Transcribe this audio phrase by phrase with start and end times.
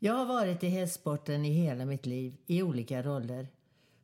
[0.00, 3.48] Jag har varit i hästsporten i hela mitt liv i olika roller.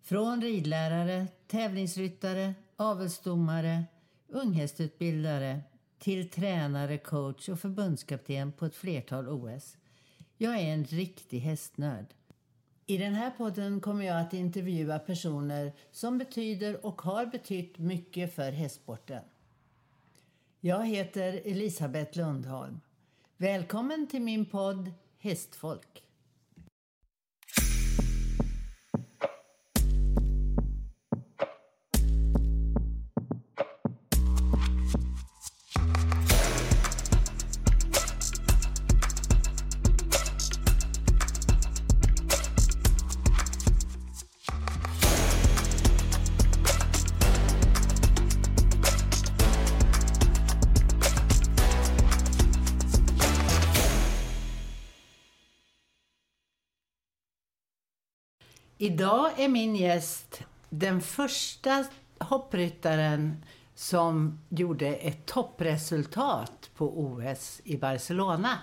[0.03, 3.85] Från ridlärare, tävlingsryttare, avelsdomare,
[4.29, 5.61] unghästutbildare
[5.99, 9.77] till tränare, coach och förbundskapten på ett flertal OS.
[10.39, 12.07] Jag är en riktig hästnörd.
[12.87, 18.35] I den här podden kommer jag att intervjua personer som betyder och har betytt mycket
[18.35, 19.23] för hästsporten.
[20.61, 22.81] Jag heter Elisabeth Lundholm.
[23.37, 24.93] Välkommen till min podd
[25.25, 26.03] Hästfolk.
[58.85, 61.85] Idag är min gäst den första
[62.19, 68.59] hoppryttaren som gjorde ett toppresultat på OS i Barcelona.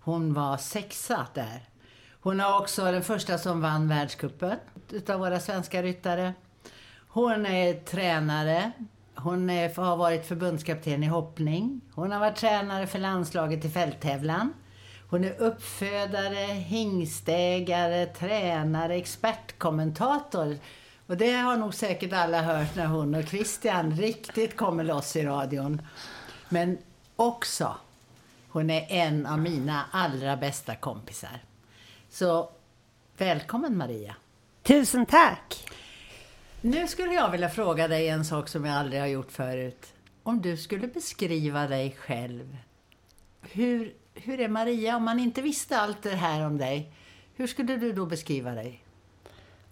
[0.00, 1.68] Hon var sexa där.
[2.20, 4.58] Hon är också den första som vann världscupen
[4.90, 6.34] utav våra svenska ryttare.
[7.08, 8.72] Hon är tränare.
[9.14, 11.80] Hon är, har varit förbundskapten i hoppning.
[11.94, 14.52] Hon har varit tränare för landslaget i fälttävlan.
[15.08, 20.58] Hon är uppfödare, hingstägare, tränare, expertkommentator.
[21.06, 25.24] Och det har nog säkert alla hört när hon och Christian riktigt kommer loss i
[25.24, 25.82] radion.
[26.48, 26.78] Men
[27.16, 27.76] också,
[28.48, 31.42] hon är en av mina allra bästa kompisar.
[32.10, 32.50] Så
[33.16, 34.16] välkommen Maria.
[34.62, 35.68] Tusen tack!
[36.60, 39.92] Nu skulle jag vilja fråga dig en sak som jag aldrig har gjort förut.
[40.22, 42.56] Om du skulle beskriva dig själv,
[43.42, 46.92] hur hur är Maria, om man inte visste allt det här om dig,
[47.34, 48.82] hur skulle du då beskriva dig?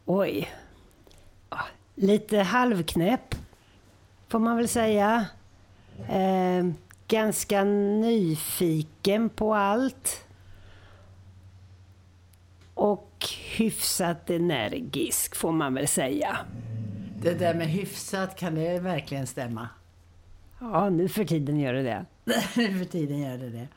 [0.04, 0.50] Oj.
[1.94, 3.34] Lite halvknäpp,
[4.28, 5.26] får man väl säga.
[6.08, 6.66] Eh,
[7.08, 10.26] ganska nyfiken på allt.
[12.74, 13.26] Och
[13.56, 16.38] hyfsat energisk, får man väl säga.
[17.22, 19.68] Det där med hyfsat, kan det verkligen stämma?
[20.60, 22.04] Ja, nu för tiden gör det det.
[22.56, 23.68] nu för tiden gör det det.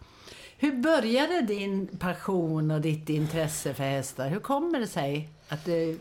[0.60, 4.30] Hur började din passion och ditt intresse för hästar?
[4.30, 6.00] Hur kommer det sig att du,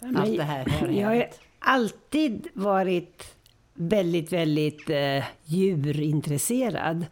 [0.00, 1.28] allt det här har Jag har
[1.58, 3.36] alltid varit
[3.74, 7.06] väldigt, väldigt eh, djurintresserad.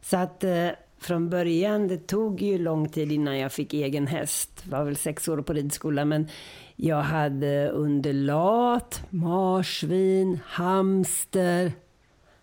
[0.00, 0.68] Så att eh,
[0.98, 4.64] från början, det tog ju lång tid innan jag fick egen häst.
[4.70, 6.28] Jag var väl sex år på ridskola, men
[6.76, 11.72] jag hade underlat, marsvin, hamster,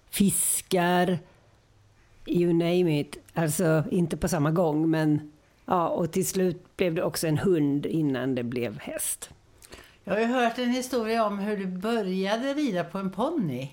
[0.09, 1.19] fiskar,
[2.25, 3.17] you name it.
[3.37, 5.31] Alltså inte på samma gång, men
[5.65, 9.29] ja, och till slut blev det också en hund innan det blev häst.
[10.03, 13.69] Jag har ju hört en historia om hur du började rida på en ponny.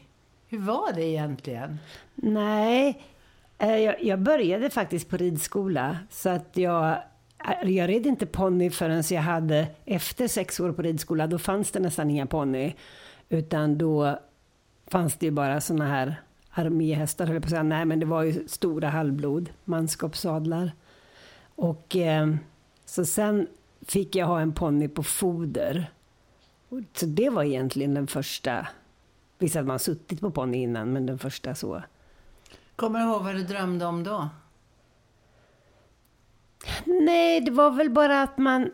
[0.49, 1.79] Hur var det egentligen?
[2.15, 3.03] Nej,
[3.59, 5.99] eh, jag, började faktiskt på ridskola.
[6.11, 6.97] Så att jag,
[7.63, 11.71] eh, jag red inte ponny förrän jag hade, efter sex år på ridskola, då fanns
[11.71, 12.75] det nästan inga ponny.
[13.29, 14.19] Utan då
[14.87, 16.17] fanns det ju bara såna här
[16.54, 17.62] arméhästar, höll jag på att säga.
[17.62, 20.72] Nej, men det var ju stora halvblod, manskapssadlar.
[21.54, 22.34] Och eh,
[22.84, 23.47] så sen
[23.82, 25.91] fick jag ha en ponny på foder.
[26.92, 28.66] Så det var egentligen den första,
[29.38, 31.82] visst hade man suttit på ponny innan, men den första så.
[32.76, 34.28] Kommer du ihåg vad du drömde om då?
[36.84, 38.71] Nej, det var väl bara att man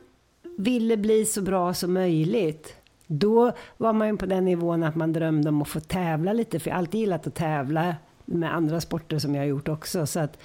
[0.58, 2.76] ville bli så bra som möjligt.
[3.12, 6.58] Då var man ju på den nivån att man drömde om att få tävla lite,
[6.60, 10.06] för jag har alltid gillat att tävla med andra sporter som jag har gjort också.
[10.06, 10.38] Så att,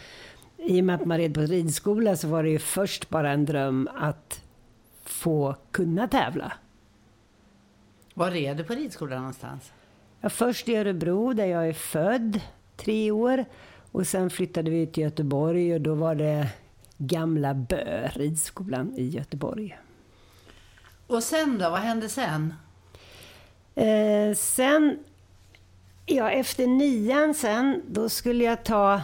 [0.57, 3.45] I och med att man red på ridskola så var det ju först bara en
[3.45, 4.41] dröm att
[5.03, 6.53] få kunna tävla.
[8.13, 9.71] Var red du på ridskolan någonstans?
[10.21, 12.41] Ja, först i Örebro där jag är född,
[12.75, 13.45] tre år.
[13.91, 16.47] Och sen flyttade vi till Göteborg och då var det
[16.97, 19.77] Gamla Bö, ridskolan i Göteborg.
[21.07, 21.69] Och sen då?
[21.69, 22.53] Vad hände sen?
[23.75, 24.99] Eh, sen,
[26.05, 29.01] ja efter nian sen, då skulle jag ta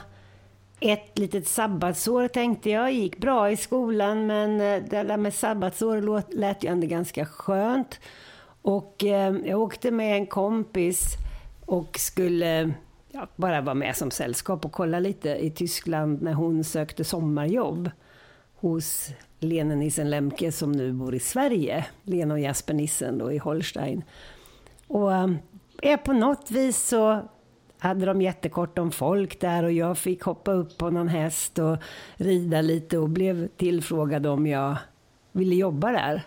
[0.79, 2.93] ett litet sabbatsår tänkte jag.
[2.93, 7.99] Gick bra i skolan men eh, det där med sabbatsår lät ju ändå ganska skönt.
[8.61, 11.05] Och eh, jag åkte med en kompis
[11.65, 12.73] och skulle
[13.11, 17.91] ja, bara vara med som sällskap och kolla lite i Tyskland när hon sökte sommarjobb
[18.55, 19.09] hos
[19.43, 21.85] Lene Nissen Lemke som nu bor i Sverige.
[22.03, 24.03] Lena och Jasper Nissen då i Holstein.
[24.87, 25.29] Och eh,
[25.81, 27.21] är eh, på något vis så
[27.77, 31.77] hade de jättekort om folk där och jag fick hoppa upp på någon häst och
[32.15, 34.77] rida lite och blev tillfrågad om jag
[35.31, 36.25] ville jobba där.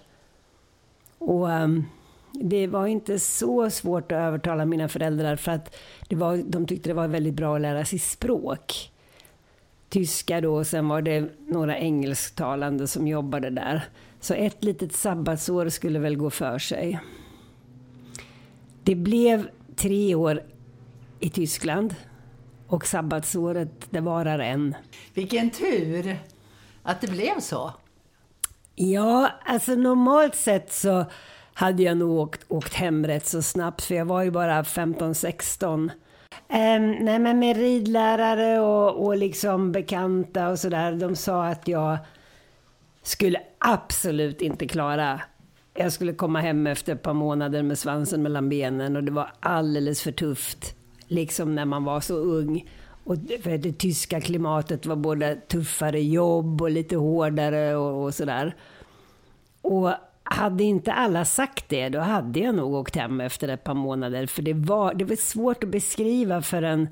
[1.19, 1.85] Och um,
[2.33, 5.77] det var inte så svårt att övertala mina föräldrar för att
[6.09, 8.93] det var, de tyckte det var väldigt bra att lära sig språk.
[9.95, 13.85] Tyska då och sen var det några engelsktalande som jobbade där.
[14.21, 17.01] Så ett litet sabbatsår skulle väl gå för sig.
[18.83, 20.43] Det blev tre år
[21.21, 21.95] i Tyskland
[22.67, 24.75] och sabbatsåret det varar än.
[25.15, 26.19] Vilken tur
[26.83, 27.73] att det blev så.
[28.75, 31.05] Ja, alltså normalt sett så
[31.53, 35.91] hade jag nog åkt, åkt hem rätt så snabbt för jag var ju bara 15-16.
[36.49, 41.99] Um, nej men med ridlärare och, och liksom bekanta och sådär, de sa att jag
[43.03, 45.21] skulle absolut inte klara
[45.75, 49.33] jag skulle komma hem efter ett par månader med svansen mellan benen och det var
[49.41, 50.75] alldeles för tufft.
[51.09, 52.71] Liksom när man var så ung.
[53.05, 58.57] Och för det tyska klimatet var både tuffare jobb och lite hårdare och, och sådär.
[59.63, 59.91] Och
[60.35, 64.27] hade inte alla sagt det, då hade jag nog åkt hem efter ett par månader.
[64.27, 66.89] För det var, det var svårt att beskriva för en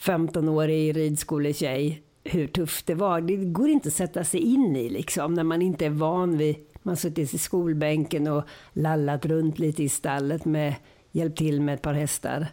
[0.00, 3.20] 15-årig ridskoletjej hur tufft det var.
[3.20, 6.56] Det går inte att sätta sig in i liksom, när man inte är van vid...
[6.82, 10.74] Man har suttit i skolbänken och lallat runt lite i stallet med
[11.12, 12.46] hjälpt till med ett par hästar.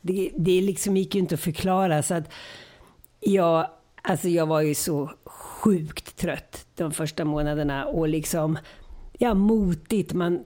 [0.00, 2.02] Det, det liksom gick ju inte att förklara.
[2.02, 2.32] Så att
[3.20, 3.66] jag,
[4.02, 8.58] alltså jag var ju så sjukt trött de första månaderna och liksom
[9.18, 10.12] ja, motigt.
[10.12, 10.44] Man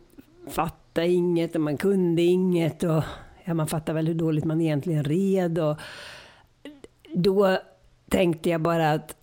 [0.49, 2.83] fattade inget och man kunde inget.
[2.83, 3.03] Och,
[3.45, 5.59] ja, man fattade väl hur dåligt man egentligen red.
[5.59, 5.77] Och,
[7.15, 7.59] då
[8.09, 9.17] tänkte jag bara att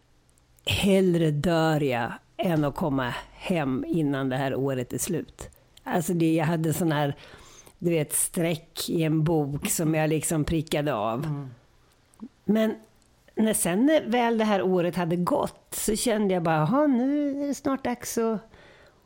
[0.66, 5.50] hellre dör jag än att komma hem innan det här året är slut.
[5.84, 7.16] Alltså det, jag hade sån här,
[7.80, 11.26] du vet, streck i en bok som jag liksom prickade av.
[11.26, 11.50] Mm.
[12.46, 12.76] Men
[13.36, 17.54] när sen väl det här året hade gått så kände jag bara, nu är det
[17.54, 18.40] snart dags att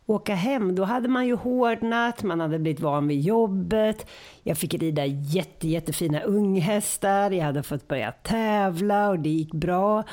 [0.10, 4.06] åka hem, då hade man ju hårdnat, man hade blivit van vid jobbet.
[4.44, 10.04] Jag fick rida jätte, jättefina unghästar, jag hade fått börja tävla och det gick bra.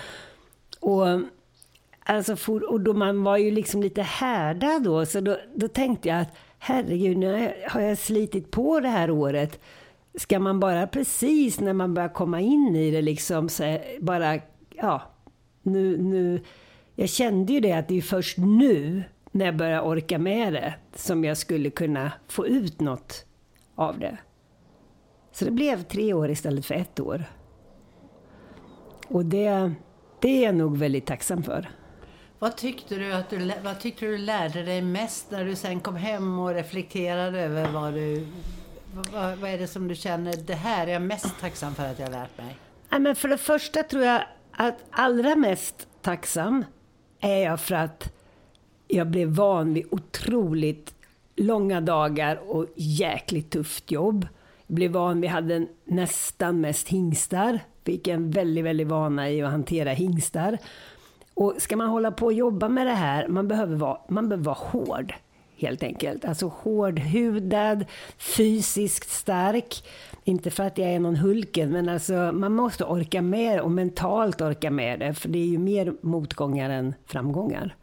[0.81, 1.06] Och,
[2.04, 6.08] alltså, for, och då man var ju liksom lite härdad då, så då, då tänkte
[6.08, 9.60] jag att herregud, nu har jag slitit på det här året.
[10.14, 14.40] Ska man bara precis när man börjar komma in i det liksom, så bara,
[14.75, 15.02] ja,
[15.62, 16.40] nu, nu.
[16.94, 19.04] Jag kände ju det att det är först nu
[19.37, 23.25] när jag började orka med det som jag skulle kunna få ut något
[23.75, 24.19] av det.
[25.33, 27.25] Så det blev tre år istället för ett år.
[29.09, 29.73] Och det,
[30.21, 31.71] det är jag nog väldigt tacksam för.
[32.38, 35.97] Vad tyckte, du att du, vad tyckte du lärde dig mest när du sen kom
[35.97, 38.27] hem och reflekterade över vad du...
[39.12, 41.99] Vad, vad är det som du känner, det här är jag mest tacksam för att
[41.99, 42.56] jag lärt mig?
[42.88, 44.23] Ja, men för det första tror jag
[44.53, 46.65] att allra mest tacksam
[47.21, 48.15] är jag för att
[48.88, 50.94] jag blev van vid otroligt
[51.37, 54.27] långa dagar och jäkligt tufft jobb.
[54.67, 57.61] Jag blev van vid, hade nästan mest hingstar.
[57.85, 60.59] Fick en väldigt, väldigt vana i att hantera hingstar.
[61.35, 64.44] Och ska man hålla på och jobba med det här, man behöver vara, man behöver
[64.44, 65.15] vara hård.
[65.59, 66.25] Helt enkelt.
[66.25, 67.85] Alltså hårdhudad,
[68.19, 69.85] fysiskt stark.
[70.25, 74.41] Inte för att jag är någon Hulken, men alltså man måste orka med och mentalt
[74.41, 75.15] orka med det.
[75.15, 77.75] För det är ju mer motgångar än framgångar.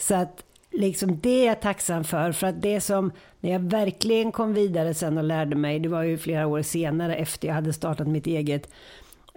[0.00, 2.32] Så att liksom det är jag tacksam för.
[2.32, 6.02] För att det som, när jag verkligen kom vidare sen och lärde mig, det var
[6.02, 8.70] ju flera år senare efter jag hade startat mitt eget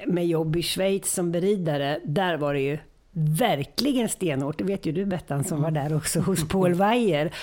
[0.08, 2.00] med jobb i Schweiz som beridare.
[2.04, 2.78] Där var det ju
[3.12, 4.58] verkligen stenhårt.
[4.58, 7.34] Det vet ju du Bettan som var där också hos Paul Weijer.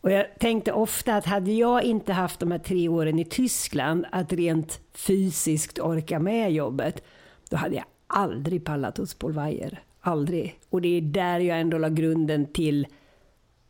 [0.00, 4.06] Och jag tänkte ofta att hade jag inte haft de här tre åren i Tyskland
[4.12, 7.02] att rent fysiskt orka med jobbet,
[7.50, 9.82] då hade jag aldrig pallat hos Paul Weijer.
[10.06, 10.58] Aldrig.
[10.70, 12.86] Och det är där jag ändå la grunden till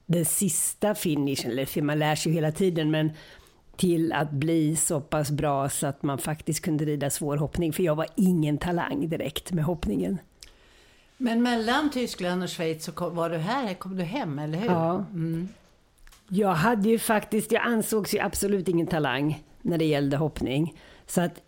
[0.06, 3.10] den sista finishen, eller man lär sig ju hela tiden, men
[3.76, 7.72] till att bli så pass bra så att man faktiskt kunde rida svår hoppning.
[7.72, 10.18] För jag var ingen talang direkt med hoppningen.
[11.16, 14.66] Men mellan Tyskland och Schweiz så kom, var du här, kom du hem, eller hur?
[14.66, 15.04] Ja.
[15.12, 15.48] Mm.
[16.28, 20.74] Jag hade ju faktiskt, jag ansågs ju absolut ingen talang när det gällde hoppning.
[21.06, 21.42] Så att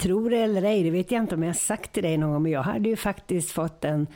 [0.00, 2.32] Tror det eller ej, det vet jag inte om jag har sagt till dig någon
[2.32, 4.06] gång, men jag hade ju faktiskt fått en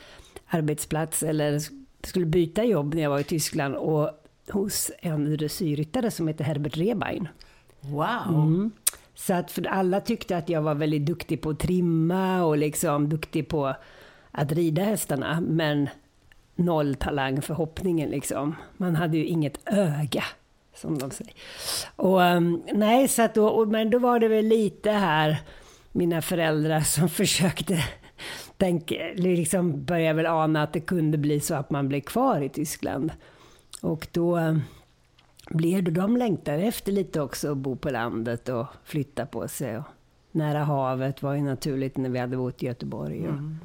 [0.46, 1.60] arbetsplats eller
[2.02, 4.10] skulle byta jobb när jag var i Tyskland och
[4.50, 7.28] hos en dressyrryttare som heter Herbert Rebein.
[7.80, 8.34] Wow!
[8.34, 8.70] Mm.
[9.14, 13.08] Så att för alla tyckte att jag var väldigt duktig på att trimma och liksom
[13.08, 13.74] duktig på
[14.30, 15.88] att rida hästarna, men
[16.54, 18.56] noll talang för hoppningen liksom.
[18.76, 20.24] Man hade ju inget öga,
[20.74, 21.34] som de säger.
[21.96, 25.38] Och, um, nej, så att då, men då var det väl lite här
[25.94, 27.84] mina föräldrar som försökte
[28.56, 32.48] tänka, liksom började väl ana att det kunde bli så att man blev kvar i
[32.48, 33.12] Tyskland.
[33.82, 34.56] Och då eh,
[35.50, 39.78] blev det, de längtade efter lite också att bo på landet och flytta på sig.
[39.78, 39.84] Och
[40.32, 43.22] nära havet var ju naturligt när vi hade bott i Göteborg.
[43.28, 43.58] Och, Mm.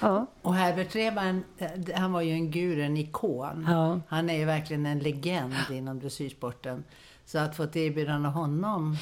[0.00, 0.26] ja.
[0.42, 3.66] Och Herbert Rehman, eh, han var ju en guru, en ikon.
[3.68, 4.00] Ja.
[4.08, 6.84] Han är ju verkligen en legend inom dressyrsporten.
[7.24, 8.96] Så att få ett erbjudande av honom.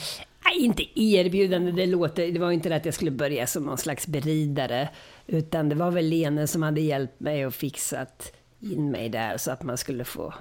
[0.48, 4.06] Nej, inte erbjudande, det, låter, det var inte att jag skulle börja som någon slags
[4.06, 4.88] beridare.
[5.26, 9.50] Utan det var väl Lene som hade hjälpt mig och fixat in mig där så
[9.50, 10.34] att man skulle få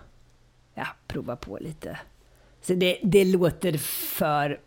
[0.75, 1.97] ja, prova på lite.
[2.61, 4.59] Så det, det låter för,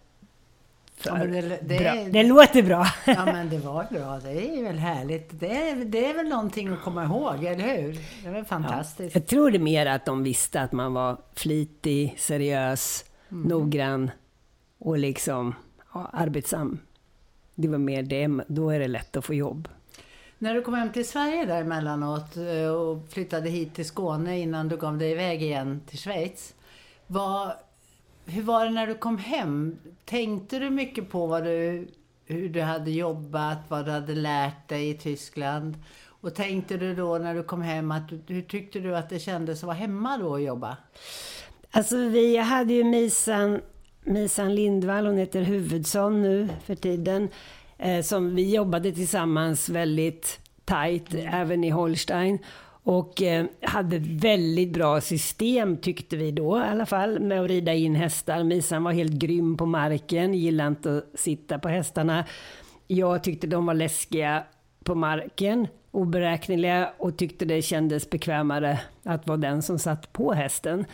[0.97, 1.95] för Ja, det- det- bra.
[2.13, 2.87] Det låter bra.
[3.07, 5.41] Ja men det var bra, det är väl härligt.
[5.41, 7.99] Det är, det är väl någonting att komma ihåg, eller hur?
[8.23, 9.15] Det är väl fantastiskt.
[9.15, 13.49] Jag tror det mer att de visste att man var flitig, seriös, Mm.
[13.49, 14.11] noggrann
[14.81, 15.55] och liksom
[15.95, 16.79] ja, arbetsam.
[17.55, 19.69] Det var mer det, då är det lätt att få jobb.
[20.39, 24.69] När du kom hem till Sverige där emellanåt eh, och flyttade hit till Skåne innan
[24.69, 26.55] du gav dig iväg igen till Schweiz.
[27.07, 27.53] Vad,
[28.25, 29.77] hur var det när du kom hem?
[30.05, 31.89] Tänkte du mycket på vad du,
[32.25, 35.75] hur du hade jobbat, vad du hade lärt dig i Tyskland?
[36.21, 39.59] Och tänkte du då när du kom hem, att, hur tyckte du att det kändes
[39.59, 40.77] att vara hemma då och jobba?
[41.71, 43.61] Alltså vi hade ju Misan,
[44.05, 47.29] Misan Lindvall, hon heter Huvudsson nu för tiden,
[47.79, 52.39] eh, som vi jobbade tillsammans väldigt tajt, även i Holstein.
[52.83, 57.75] Och eh, hade väldigt bra system tyckte vi då i alla fall med att rida
[57.75, 58.45] in hästar.
[58.45, 62.25] Misan var helt grym på marken, gillade inte att sitta på hästarna.
[62.87, 64.45] Jag tyckte de var läskiga
[64.85, 70.85] på marken, oberäkneliga och tyckte det kändes bekvämare att vara den som satt på hästen.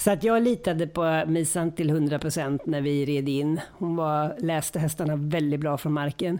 [0.00, 3.60] Så att jag litade på Misan till 100% när vi red in.
[3.72, 6.38] Hon var, läste hästarna väldigt bra från marken.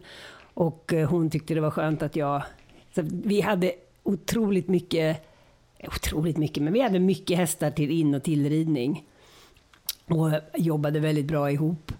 [0.54, 2.42] Och eh, hon tyckte det var skönt att jag...
[2.94, 5.22] Så vi hade otroligt mycket,
[5.86, 9.04] otroligt mycket, men vi hade mycket hästar till in och tillridning.
[10.06, 11.92] Och jobbade väldigt bra ihop.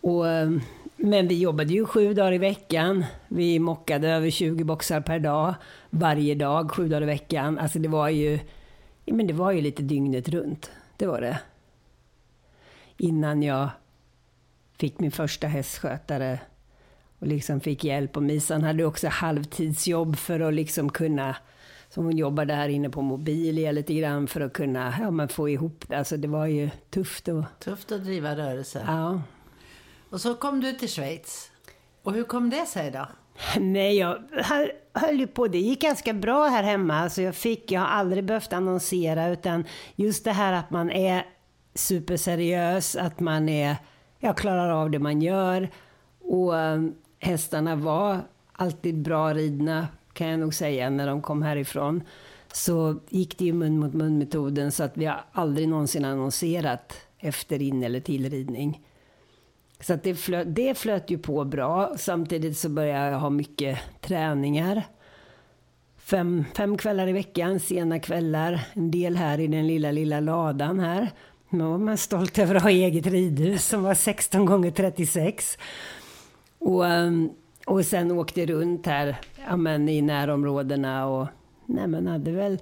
[0.00, 0.50] Och, eh,
[0.96, 3.04] men vi jobbade ju sju dagar i veckan.
[3.28, 5.54] Vi mockade över 20 boxar per dag.
[5.90, 7.58] Varje dag, sju dagar i veckan.
[7.58, 8.38] Alltså det var ju,
[9.06, 10.70] men det var ju lite dygnet runt.
[10.98, 11.38] Det var det.
[12.96, 13.68] Innan jag
[14.78, 16.40] fick min första hästskötare
[17.18, 18.16] och liksom fick hjälp.
[18.16, 21.36] Och Misan hade också halvtidsjobb för att liksom kunna
[21.90, 25.48] så hon jobbade här inne på Mobilia lite grann för att kunna ja, men få
[25.48, 25.98] ihop det.
[25.98, 27.28] Alltså det var ju tufft.
[27.28, 28.84] Och, Tufft att driva rörelse.
[28.86, 29.22] ja.
[30.10, 31.50] Och så kom du till Schweiz.
[32.02, 33.08] Och hur kom det sig då?
[33.60, 34.18] Nej, jag
[34.98, 35.48] höll, ju på.
[35.48, 36.94] Det gick ganska bra här hemma.
[36.94, 39.64] Alltså jag, fick, jag har aldrig behövt annonsera, utan
[39.96, 41.26] just det här att man är
[41.74, 43.76] superseriös, att man är,
[44.18, 45.70] jag klarar av det man gör.
[46.20, 48.20] Och ehm, hästarna var
[48.52, 52.02] alltid bra ridna, kan jag nog säga, när de kom härifrån.
[52.52, 57.62] Så gick det ju mun mot mun-metoden, så att vi har aldrig någonsin annonserat efter
[57.62, 58.82] in eller tillridning.
[59.80, 61.92] Så att det, flöt, det flöt ju på bra.
[61.96, 64.82] Samtidigt så började jag ha mycket träningar.
[65.98, 68.60] Fem, fem kvällar i veckan, sena kvällar.
[68.72, 71.10] En del här i den lilla, lilla ladan här.
[71.50, 75.58] Nu var man stolt över att ha eget ridhus som var 16 gånger 36.
[76.58, 77.30] Och, ehm,
[77.66, 79.16] och sen åkte runt här
[79.48, 81.26] ja, men i närområdena och
[81.66, 82.58] nej, men hade väl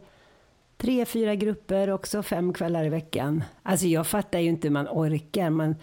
[0.77, 3.45] tre, fyra grupper också, fem kvällar i veckan.
[3.63, 5.51] Alltså jag fattar ju inte hur man orkar.
[5.51, 5.75] Man,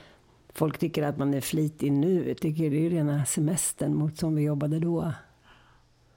[0.54, 2.34] folk tycker att man är flitig nu.
[2.34, 5.12] Tycker det är rena semestern mot som vi jobbade då.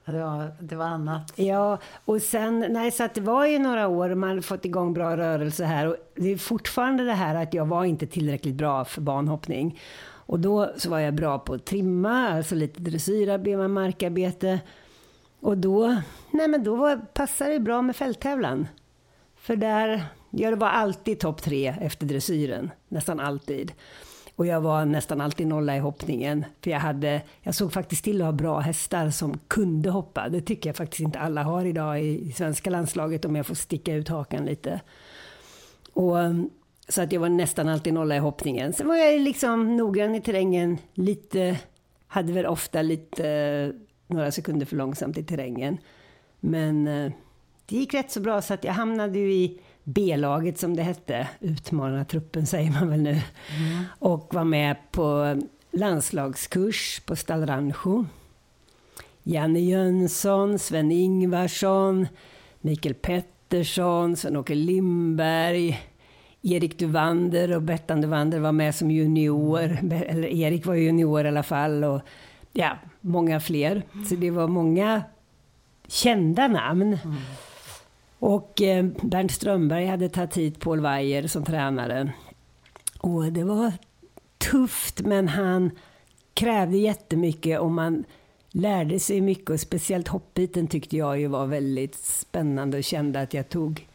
[0.05, 1.33] Det var, det var annat.
[1.35, 4.65] Ja, och sen, nej, så att det var ju några år och man hade fått
[4.65, 5.87] igång bra rörelse här.
[5.87, 9.79] Och det är fortfarande det här att jag var inte tillräckligt bra för banhoppning.
[10.27, 14.59] Och då så var jag bra på att trimma, alltså lite dressyrarbete, med markarbete.
[15.39, 16.01] Och då,
[16.31, 18.67] nej men då var, passade det bra med fälttävlan.
[19.35, 23.71] För där, jag var alltid topp tre efter dressyren, nästan alltid.
[24.37, 26.45] Och jag var nästan alltid nolla i hoppningen.
[26.61, 30.29] För jag, hade, jag såg faktiskt till att ha bra hästar som kunde hoppa.
[30.29, 33.93] Det tycker jag faktiskt inte alla har idag i, svenska landslaget om jag får sticka
[33.93, 34.81] ut hakan lite.
[35.93, 36.15] Och,
[36.89, 38.73] så att jag var nästan alltid nolla i hoppningen.
[38.73, 40.77] Sen var jag liksom noggrann i terrängen.
[40.93, 41.57] Lite,
[42.07, 43.73] hade väl ofta lite,
[44.07, 45.77] några sekunder för långsamt i terrängen.
[46.39, 47.11] Men eh,
[47.65, 51.27] det gick rätt så bra så att jag hamnade ju i B-laget som det hette.
[51.39, 53.21] Utmanartruppen säger man väl nu.
[53.99, 55.37] Och var med på
[55.71, 58.05] landslagskurs på Stallrancho.
[59.23, 62.07] Janne Jönsson, Sven Ingvarsson,
[62.61, 65.81] Mikael Pettersson, Sven-Åke Lindberg,
[66.41, 69.77] Erik Duvander och Bettan Duvander var med som junior.
[69.91, 71.83] Eller Erik var junior i alla fall.
[71.83, 72.01] Och
[72.53, 73.83] ja, många fler.
[74.09, 75.03] Så det var många
[75.87, 76.97] kända namn.
[77.03, 77.17] Mm.
[78.19, 82.11] Och eh, Bernt Strömberg hade tagit hit Paul Weyer som tränare.
[82.99, 83.71] Och det var
[84.37, 85.71] tufft, men han
[86.33, 88.03] krävde jättemycket och man
[88.51, 89.49] lärde sig mycket.
[89.49, 93.87] Och speciellt hoppbiten tyckte jag ju var väldigt spännande och kände att jag tog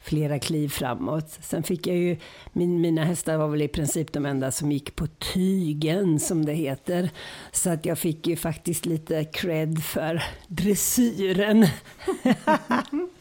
[0.00, 1.38] flera kliv framåt.
[1.40, 2.16] Sen fick jag ju,
[2.52, 6.52] min, mina hästar var väl i princip de enda som gick på tygen som det
[6.52, 7.10] heter.
[7.52, 11.66] Så att jag fick ju faktiskt lite cred för dressyren.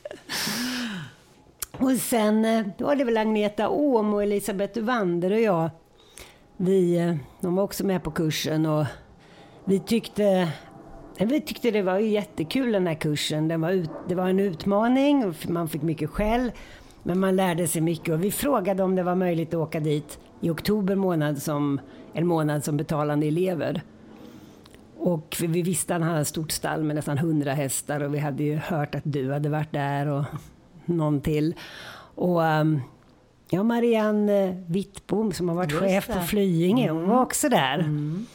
[1.72, 5.70] och sen eh, var det väl Agneta Åhm och Elisabeth Uvander och jag.
[6.58, 8.86] Vi, eh, de var också med på kursen och
[9.66, 10.26] vi tyckte
[11.18, 13.48] eh, vi tyckte det var jättekul den här kursen.
[13.48, 16.52] Den var ut, det var en utmaning och man fick mycket skäll.
[17.04, 20.20] Men man lärde sig mycket och vi frågade om det var möjligt att åka dit
[20.42, 21.82] i oktober månad som
[22.14, 23.82] en månad som betalande elever.
[25.00, 28.20] Och vi visste att han hade ett stort stall med nästan hundra hästar och vi
[28.20, 30.26] hade ju hört att du hade varit där och
[30.86, 31.56] någon till.
[32.16, 32.82] Och um,
[33.50, 37.20] ja, Marianne Wittbom som har varit Just chef på Flyinge, hon var mm.
[37.20, 37.80] också där.
[37.80, 38.26] Mm.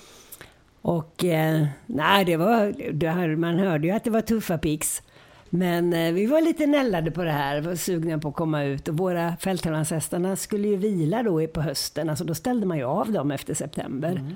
[0.82, 5.02] Och eh, nej, det var, det, man hörde ju att det var tuffa pix.
[5.50, 8.88] Men eh, vi var lite nällade på det här, var sugna på att komma ut.
[8.88, 13.12] Och våra fälttävlanshästarna skulle ju vila då på hösten, alltså då ställde man ju av
[13.12, 14.10] dem efter september.
[14.10, 14.32] Mm.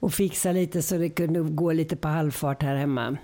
[0.00, 3.16] Och fixa lite så det kunde gå lite på halvfart här hemma.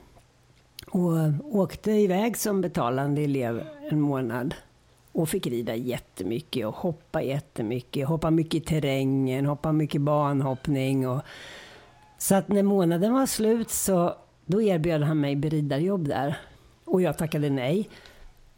[0.86, 4.54] Och eh, åkte iväg som betalande elev en månad.
[5.12, 8.08] Och fick rida jättemycket och hoppa jättemycket.
[8.08, 11.08] Hoppa mycket i terrängen, hoppa mycket banhoppning.
[11.08, 11.22] Och...
[12.18, 14.14] Så att när månaden var slut så
[14.46, 16.38] då erbjöd han mig beridarjobb där.
[16.84, 17.88] Och jag tackade nej.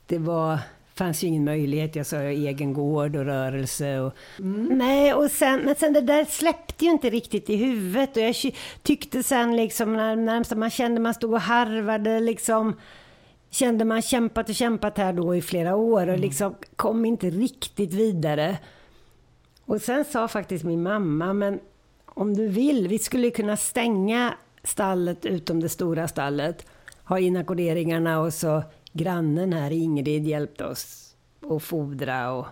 [0.07, 0.59] Det var,
[0.99, 1.97] fanns ju ingen möjlighet.
[1.97, 4.01] Jag sa egen gård och rörelse.
[4.01, 4.79] Och, mm.
[4.79, 8.17] Nej, och sen, men sen det där släppte ju inte riktigt i huvudet.
[8.17, 8.35] Och jag
[8.83, 12.75] tyckte sen liksom när, när man kände man stod och harvade liksom
[13.51, 16.21] kände man kämpat och kämpat här då i flera år och mm.
[16.21, 18.59] liksom kom inte riktigt vidare.
[19.65, 21.61] Och sen sa faktiskt min mamma, men
[22.07, 26.67] om du vill, vi skulle kunna stänga stallet utom det stora stallet,
[27.05, 28.63] ha inackorderingarna och så
[28.97, 31.15] grannen här, Ingrid, hjälpte oss
[31.51, 32.47] att fodra och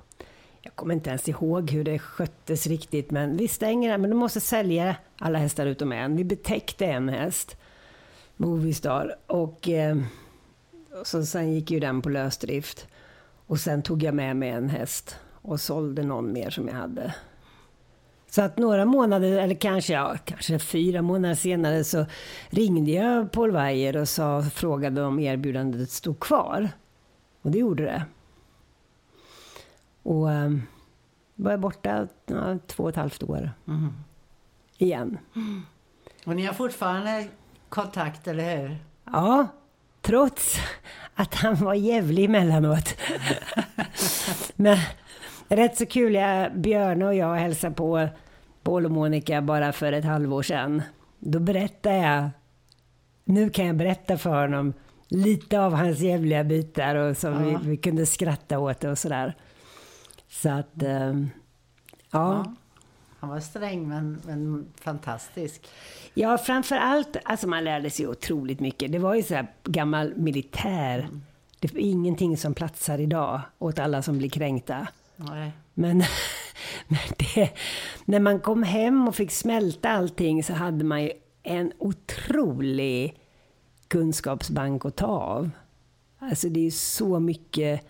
[0.63, 4.17] jag kommer inte ens ihåg hur det sköttes riktigt, men vi stänger det, men du
[4.17, 6.17] måste sälja alla hästar utom en.
[6.17, 7.57] Vi betäckte en häst,
[8.37, 9.97] Movistar, och eh,
[11.05, 12.87] så sen gick ju den på lösdrift.
[13.47, 17.15] Och sen tog jag med mig en häst och sålde någon mer som jag hade.
[18.35, 22.07] Så att några månader, eller kanske, ja, kanske fyra månader senare så
[22.51, 26.69] ringde jag Paul Weijer och sa, frågade om erbjudandet stod kvar.
[27.43, 28.05] Och det gjorde det.
[30.03, 30.63] Och um,
[31.35, 33.51] var jag borta ja, två och ett halvt år.
[33.69, 33.93] Mm.
[34.79, 35.19] Igen.
[36.27, 37.29] Och ni har fortfarande
[37.69, 38.77] kontakt, eller hur?
[39.05, 39.47] Ja,
[40.03, 40.57] trots
[41.15, 42.97] att han var jävlig emellanåt.
[44.57, 44.79] Men
[45.49, 48.09] rätt så kul, jag, Björn och jag hälsade på
[48.63, 50.83] Paul och Monica bara för ett halvår sedan.
[51.19, 52.31] Då berättade jag,
[53.25, 54.73] nu kan jag berätta för honom
[55.09, 57.59] lite av hans jävliga bitar och som ja.
[57.63, 59.35] vi, vi, kunde skratta åt och sådär.
[60.29, 61.31] Så att, ähm,
[62.11, 62.45] ja.
[62.45, 62.55] ja.
[63.21, 65.69] Han var sträng men, men fantastisk.
[66.15, 68.93] Ja, framför allt, alltså man lärde sig otroligt mycket.
[68.93, 70.99] Det var ju så här gammal militär.
[70.99, 71.23] Mm.
[71.61, 74.89] Det är ingenting som platsar idag åt alla som blir kränkta.
[75.17, 75.53] Nej.
[75.75, 75.99] Men,
[76.89, 77.51] men det,
[78.05, 83.21] när man kom hem och fick smälta allting så hade man ju en otrolig
[83.89, 85.51] kunskapsbank att ta av.
[86.19, 87.87] Alltså det är så mycket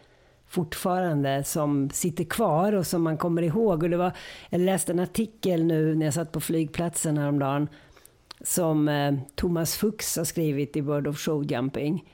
[0.47, 3.83] fortfarande som sitter kvar och som man kommer ihåg.
[3.83, 4.13] Och det var,
[4.51, 7.69] jag läste en artikel nu när jag satt på flygplatsen häromdagen
[8.41, 12.05] som eh, Thomas Fuchs har skrivit i World of Showjumping.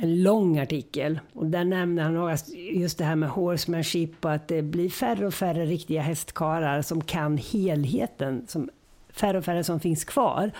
[0.00, 1.20] En lång artikel.
[1.32, 2.38] Och där nämner han
[2.74, 7.04] just det här med horsemanship och att det blir färre och färre riktiga hästkarar som
[7.04, 8.46] kan helheten.
[8.48, 8.70] Som,
[9.12, 10.50] färre och färre som finns kvar.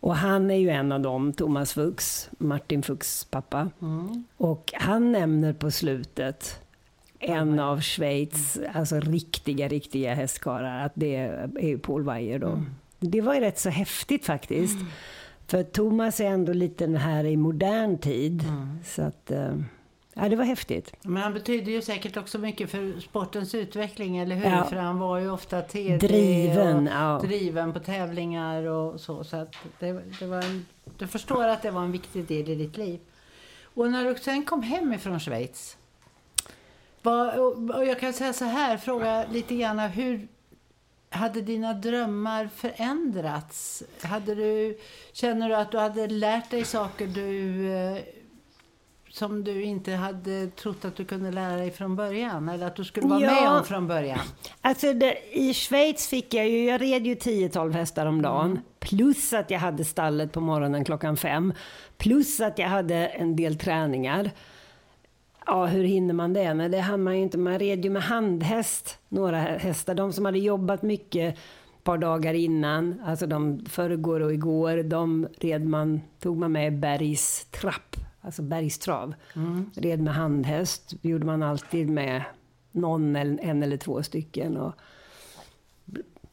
[0.00, 3.70] Och han är ju en av dem, Thomas Fuchs, Martin Fuchs pappa.
[3.82, 4.24] Mm.
[4.36, 6.60] Och han nämner på slutet
[7.18, 12.48] en av Schweiz, alltså riktiga, riktiga hästkarlar, att det är Paul Weijer då.
[12.48, 12.66] Mm.
[12.98, 14.74] Det var ju rätt så häftigt faktiskt.
[14.74, 14.86] Mm.
[15.50, 18.42] För Thomas är ändå lite här i modern tid.
[18.42, 18.78] Mm.
[18.84, 19.56] Så att, eh,
[20.14, 20.94] ja, det var häftigt.
[21.02, 24.44] Men han betyder ju säkert också mycket för sportens utveckling, eller hur?
[24.44, 24.64] Ja.
[24.64, 27.20] För han var ju ofta TD driven, och ja.
[27.24, 29.24] driven på tävlingar och så.
[29.24, 30.66] Så att det, det var en,
[30.98, 33.00] du förstår att det var en viktig del i ditt liv.
[33.62, 35.76] Och när du sen kom hem ifrån Schweiz?
[37.02, 40.28] Och, och jag kan säga så här, fråga lite grann hur
[41.10, 43.82] hade dina drömmar förändrats?
[44.02, 44.78] Hade du,
[45.12, 47.98] känner du att du hade lärt dig saker du, eh,
[49.10, 52.48] som du inte hade trott att du kunde lära dig från början?
[52.48, 53.30] Eller att du skulle vara Ja.
[53.40, 54.18] med om från början?
[54.60, 58.60] Alltså det, i Schweiz fick jag ju, jag red ju 10-12 hästar om dagen.
[58.80, 61.52] Plus att jag hade stallet på morgonen klockan fem.
[61.98, 64.30] Plus att jag hade en del träningar.
[65.46, 66.54] Ja, hur hinner man det?
[66.54, 67.38] Nej, det hann man ju inte.
[67.38, 69.94] Man red ju med handhäst, några hästar.
[69.94, 71.34] De som hade jobbat mycket
[71.80, 76.66] ett par dagar innan, alltså de förrgår och igår, de red man, tog man med
[76.66, 79.14] i bergstrapp, alltså bergstrav.
[79.74, 82.22] Red med handhäst, gjorde man alltid med
[82.72, 84.56] någon, eller en eller två stycken.
[84.56, 84.72] Och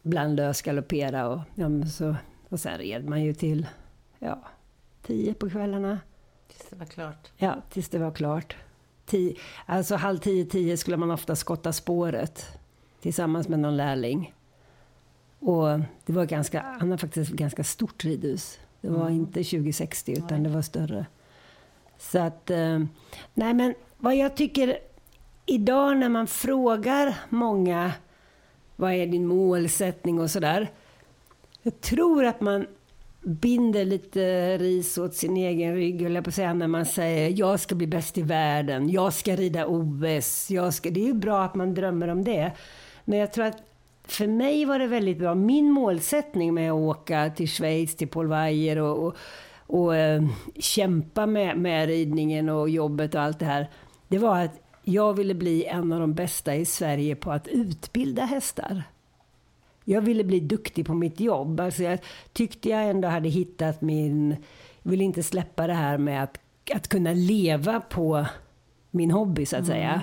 [0.02, 2.16] bland lös galoppera och, ja, så,
[2.50, 3.68] och sen red man ju till
[4.20, 4.44] ja,
[5.02, 6.00] tio på kvällarna.
[6.48, 7.32] Tills det var klart.
[7.38, 8.56] Ja, tills det var klart.
[9.08, 12.46] Tio, alltså halv tio, tio skulle man ofta skotta spåret
[13.02, 14.34] tillsammans med någon lärling.
[15.40, 18.60] Och det var ganska, han har faktiskt ganska stort ridhus.
[18.82, 21.06] Det var inte 2060 utan det var större.
[21.98, 22.80] Så att, eh,
[23.34, 24.78] nej men vad jag tycker
[25.46, 27.92] idag när man frågar många
[28.76, 30.72] vad är din målsättning och sådär.
[31.62, 32.68] Jag tror att man
[33.28, 37.34] binder lite ris åt sin egen rygg, höll jag på att säga, när man säger
[37.40, 40.52] jag ska bli bäst i världen, jag ska rida OS.
[40.52, 40.90] Jag ska...
[40.90, 42.52] Det är ju bra att man drömmer om det.
[43.06, 43.64] Men jag tror att
[44.04, 45.36] för mig var det väldigt bra.
[45.36, 49.16] Min målsättning med att åka till Schweiz, till Paul Weyer, och, och,
[49.68, 50.24] och eh,
[50.60, 53.70] kämpa med, med ridningen och jobbet och allt det här.
[54.08, 58.24] Det var att jag ville bli en av de bästa i Sverige på att utbilda
[58.24, 58.84] hästar.
[59.90, 61.60] Jag ville bli duktig på mitt jobb.
[61.60, 62.00] Alltså jag
[62.34, 64.36] tyckte jag ändå hade hittat min...
[64.82, 66.40] Jag ville inte släppa det här med att,
[66.74, 68.26] att kunna leva på
[68.92, 70.02] min hobby, så att säga.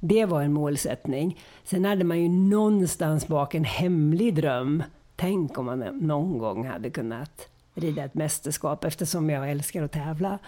[0.00, 1.40] Det var en målsättning.
[1.64, 4.82] Sen hade man ju någonstans bak en hemlig dröm.
[5.16, 10.38] Tänk om man någon gång hade kunnat rida ett mästerskap eftersom jag älskar att tävla.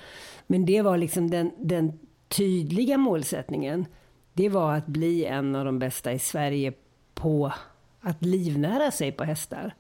[0.47, 3.87] Men det var liksom den, den tydliga målsättningen.
[4.33, 6.73] Det var att bli en av de bästa i Sverige
[7.15, 7.53] på
[8.03, 9.75] att livnära sig på hästar.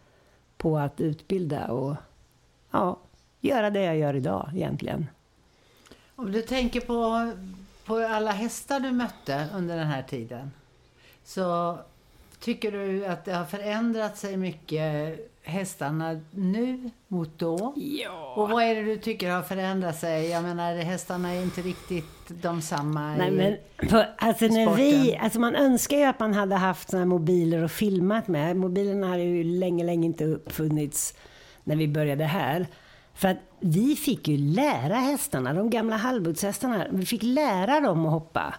[0.56, 1.96] På att utbilda och
[2.70, 2.98] ja,
[3.40, 5.06] göra det jag gör idag egentligen.
[6.16, 7.32] Om du tänker på,
[7.84, 10.50] på alla hästar du mötte under den här tiden.
[11.24, 11.78] Så
[12.42, 17.72] tycker du att det har förändrat sig mycket hästarna nu mot då?
[17.76, 18.34] Ja.
[18.36, 20.28] Och vad är det du tycker har förändrat sig?
[20.28, 23.30] Jag menar, hästarna är inte riktigt de samma Nej, i...
[23.30, 23.56] men,
[23.90, 24.76] för, alltså, när sporten.
[24.76, 28.56] vi, alltså man önskar ju att man hade haft såna här mobiler och filmat med.
[28.56, 31.14] Mobilerna hade ju länge, länge inte uppfunnits
[31.64, 32.66] när vi började här.
[33.14, 38.12] För att vi fick ju lära hästarna, de gamla halvblodshästarna, vi fick lära dem att
[38.12, 38.54] hoppa.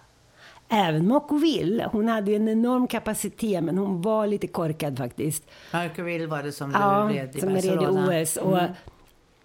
[0.68, 5.44] Även Mockoville, hon hade ju en enorm kapacitet men hon var lite korkad faktiskt.
[5.72, 8.22] Mercurville var det som du Ja, red i som jag red i Barcelona.
[8.22, 8.36] OS.
[8.36, 8.58] Och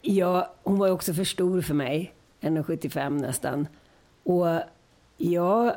[0.01, 3.67] jag, hon var ju också för stor för mig, 1,75 nästan.
[4.23, 4.47] Och
[5.17, 5.73] jag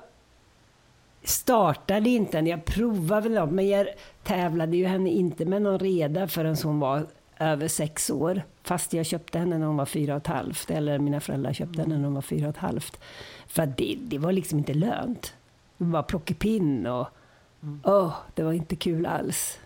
[1.24, 3.86] startade inte henne, jag provade väl dem, men jag
[4.22, 7.06] tävlade ju henne inte med någon reda förrän hon var
[7.42, 8.42] över sex år.
[8.62, 11.82] Fast jag köpte henne när hon var fyra och ett halvt, eller mina föräldrar köpte
[11.82, 13.00] henne när hon var fyra och ett halvt.
[13.46, 15.34] För att det, det var liksom inte lönt.
[15.78, 17.08] Det var plockepinn och
[17.84, 19.58] åh, det var inte kul alls.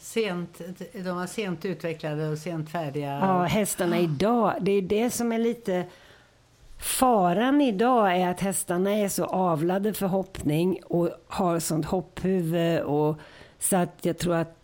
[0.00, 0.60] Sent,
[0.92, 3.18] de var sent utvecklade och sent färdiga.
[3.18, 5.84] Ja, hästarna idag, det är det som är lite...
[6.78, 12.80] Faran idag är att hästarna är så avlade för hoppning och har sånt hopphuvud.
[12.80, 13.18] Och,
[13.58, 14.63] så att jag tror att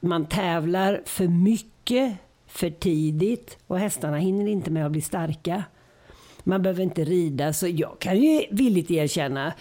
[0.00, 5.64] man tävlar för mycket för tidigt och hästarna hinner inte med att bli starka.
[6.44, 9.52] Man behöver inte rida, så jag kan ju villigt erkänna,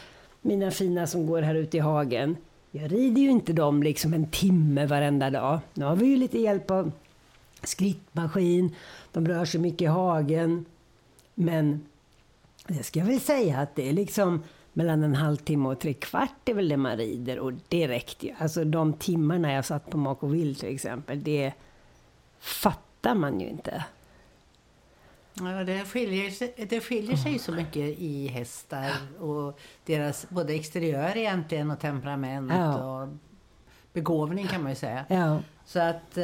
[0.41, 2.37] mina fina som går här ute i hagen,
[2.71, 5.59] jag rider ju inte dem liksom en timme varenda dag.
[5.73, 6.91] Nu har vi ju lite hjälp av
[7.63, 8.75] skrittmaskin,
[9.11, 10.65] de rör sig mycket i hagen.
[11.35, 11.85] Men
[12.67, 16.49] det ska jag väl säga att det är liksom mellan en halvtimme och tre kvart
[16.49, 18.33] är väl det man rider och det räckte ju.
[18.37, 21.53] Alltså de timmarna jag satt på Makoville till exempel, det
[22.39, 23.83] fattar man ju inte.
[25.33, 31.17] Ja, det skiljer, sig, det skiljer sig så mycket i hästar och deras både exteriör
[31.17, 33.01] egentligen och temperament Ja.
[33.01, 33.07] och
[33.93, 35.05] begåvning kan man ju säga.
[35.09, 36.23] Ja, Så att eh,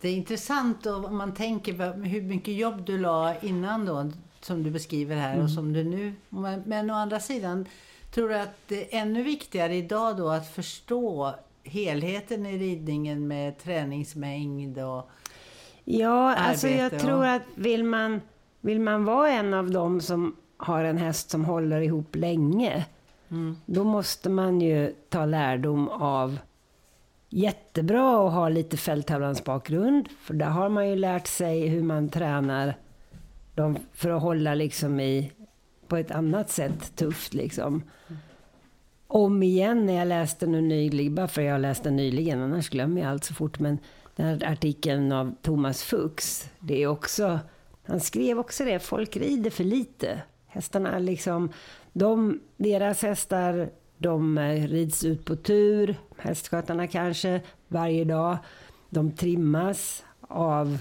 [0.00, 4.10] det är intressant om man tänker hur mycket jobb du la innan då
[4.50, 5.44] som du beskriver här Mm.
[5.44, 6.12] och som du nu...
[6.64, 7.66] Men, å andra sidan,
[8.10, 11.34] tror du att det är ännu viktigare idag då att förstå
[11.64, 15.10] helheten i ridningen med träningsmängd och...
[15.84, 18.20] ja alltså jag Arbete, tror att vill man,
[18.60, 22.86] vill man vara en av dem som har en häst som håller ihop länge,
[23.30, 23.56] Mm.
[23.66, 26.38] Då måste man ju ta lärdom av
[27.28, 30.08] jättebra att ha lite fälttävlans bakgrund.
[30.20, 32.74] För där har man ju lärt sig hur man tränar
[33.54, 35.32] dem för att hålla liksom i,
[35.88, 37.82] på ett annat sätt, tufft liksom.
[39.06, 43.10] Om igen när jag läste nu nyligen, bara för jag läste nyligen, annars glömmer jag
[43.10, 43.58] allt så fort.
[43.58, 43.78] Men
[44.16, 47.38] den här artikeln av Thomas Fuchs, det är också,
[47.82, 50.22] han skrev också det, folk rider för lite.
[50.46, 51.52] Hästarna liksom,
[51.92, 58.38] de, deras hästar, de rids ut på tur, hästskötarna kanske, varje dag.
[58.90, 60.78] De trimmas av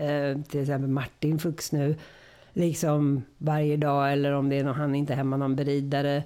[0.00, 1.96] eh, till exempel Martin Fuchs nu,
[2.52, 6.22] liksom varje dag eller om det är någon, han inte är hemma, någon beridare.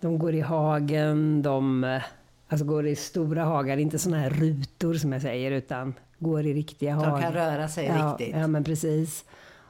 [0.00, 2.02] De går i hagen, de eh,
[2.48, 6.54] alltså går i stora hagar, inte sådana här rutor som jag säger, utan går i
[6.54, 7.10] riktiga hagar.
[7.10, 8.36] De kan röra sig ja, riktigt.
[8.36, 9.24] Ja, men precis.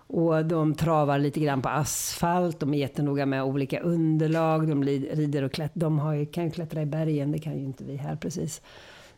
[0.06, 5.42] Och de travar lite grann på asfalt, de är jättenoga med olika underlag, de rider
[5.42, 5.80] och klättrar.
[5.80, 8.62] De har ju, kan ju klättra i bergen, det kan ju inte vi här precis.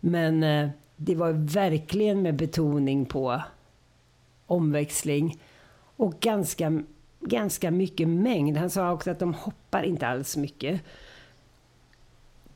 [0.01, 3.43] Men eh, det var verkligen med betoning på
[4.47, 5.41] omväxling
[5.97, 6.83] och ganska,
[7.21, 8.57] ganska mycket mängd.
[8.57, 10.81] Han sa också att de hoppar inte alls mycket.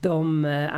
[0.00, 0.70] De, eh,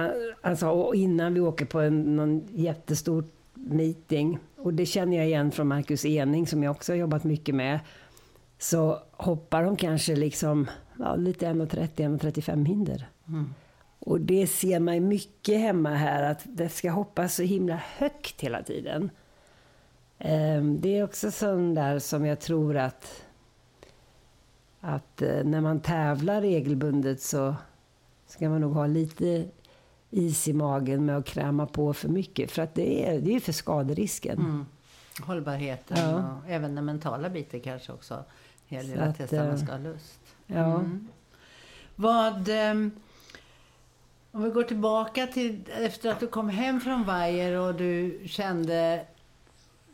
[0.42, 5.50] han sa innan vi åker på en någon jättestor meeting, och det känner jag igen
[5.50, 7.80] från Marcus Ening som jag också har jobbat mycket med,
[8.58, 10.66] så hoppar de kanske liksom
[10.98, 13.08] ja, lite 1,30-1,35 hinder.
[13.28, 13.54] Mm.
[13.98, 18.62] Och det ser man mycket hemma här, att det ska hoppas så himla högt hela
[18.62, 19.10] tiden.
[20.20, 23.22] Ehm, det är också sån där som jag tror att,
[24.80, 27.54] att eh, när man tävlar regelbundet så
[28.26, 29.48] ska man nog ha lite
[30.10, 32.50] is i magen med att kräma på för mycket.
[32.50, 34.38] För att det är, är för skaderisken.
[34.38, 34.66] Mm.
[35.22, 36.40] Hållbarheten ja.
[36.44, 38.24] och även den mentala biten kanske också.
[38.68, 40.20] Det gäller att, att hästarna ska ha lust.
[40.46, 40.74] Ja.
[40.74, 41.08] Mm.
[41.96, 42.48] Vad...
[42.48, 42.90] Um,
[44.32, 49.06] om vi går tillbaka till efter att du kom hem från Vajer och du kände...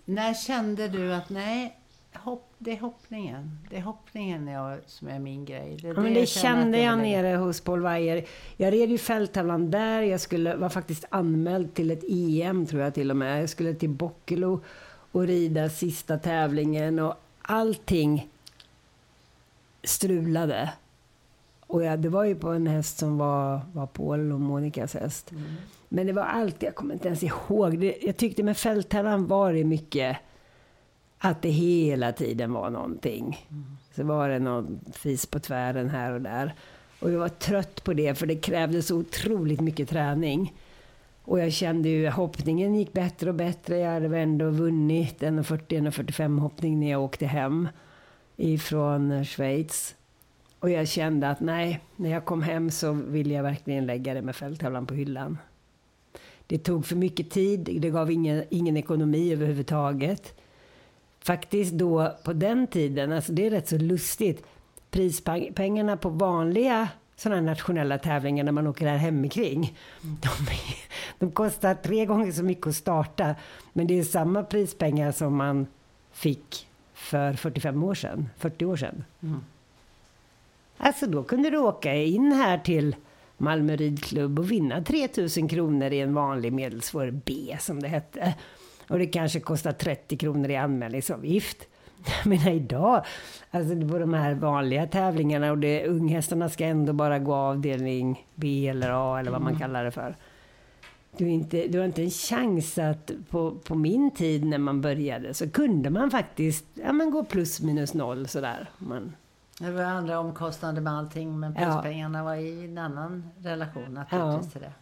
[0.08, 1.76] När kände du att nej,
[2.12, 3.58] hopp, det är hoppningen.
[3.70, 5.78] Det är hoppningen jag, som är min grej.
[5.82, 8.24] Det, det, men det kände jag nere hos Paul Weijer.
[8.56, 10.02] Jag red ju fälttävlan där.
[10.02, 13.42] Jag skulle, var faktiskt anmäld till ett EM, tror jag till och med.
[13.42, 14.60] Jag skulle till Bockelo
[15.12, 18.28] och rida sista tävlingen och allting
[19.82, 20.72] strulade.
[21.66, 25.32] Och ja, det var ju på en häst som var, var Paul och Monikas häst.
[25.32, 25.44] Mm.
[25.88, 27.78] Men det var alltid, jag kommer inte ens ihåg.
[27.78, 30.16] Det, jag tyckte med fälttävlan var det mycket
[31.18, 33.46] att det hela tiden var någonting.
[33.50, 33.64] Mm.
[33.96, 36.54] Så var det någon fis på tvären här och där.
[37.00, 40.54] Och jag var trött på det, för det krävde så otroligt mycket träning.
[41.24, 43.78] Och jag kände ju hoppningen gick bättre och bättre.
[43.78, 47.68] Jag hade ändå vunnit 1,40-1,45 hoppning när jag åkte hem
[48.36, 49.95] ifrån Schweiz.
[50.66, 54.22] Och jag kände att nej, när jag kom hem så ville jag verkligen lägga det
[54.22, 55.38] med fälttävlan på hyllan.
[56.46, 60.34] Det tog för mycket tid, det gav ingen, ingen ekonomi överhuvudtaget
[61.20, 64.46] faktiskt då på den tiden, alltså det är rätt så lustigt,
[64.90, 69.78] prispengarna på vanliga sådana nationella tävlingar när man åker här hemikring.
[70.00, 70.30] De,
[71.18, 73.34] de kostar tre gånger så mycket att starta,
[73.72, 75.66] men det är samma prispengar som man
[76.12, 79.04] fick för 45 år sedan, 40 år sedan.
[79.22, 79.40] Mm.
[80.78, 82.96] Alltså då kunde du åka in här till
[83.36, 88.34] Malmö ridklubb och vinna 3000 kronor i en vanlig medelsvår B som det hette.
[88.88, 91.68] Och det kanske kostar 30 kronor i anmälningsavgift.
[92.06, 93.04] Jag menar idag,
[93.50, 98.68] alltså på de här vanliga tävlingarna och det, unghästarna ska ändå bara gå avdelning B
[98.68, 99.60] eller A eller vad man mm.
[99.60, 100.16] kallar det för.
[101.16, 105.34] Du, inte, du har inte en chans att på, på min tid när man började
[105.34, 108.70] så kunde man faktiskt ja, men gå plus minus noll sådär.
[108.78, 109.12] Man,
[109.58, 112.24] det var andra omkostnader med allting men pluspengarna ja.
[112.24, 114.50] var i en annan relation naturligtvis ja.
[114.50, 114.72] till det.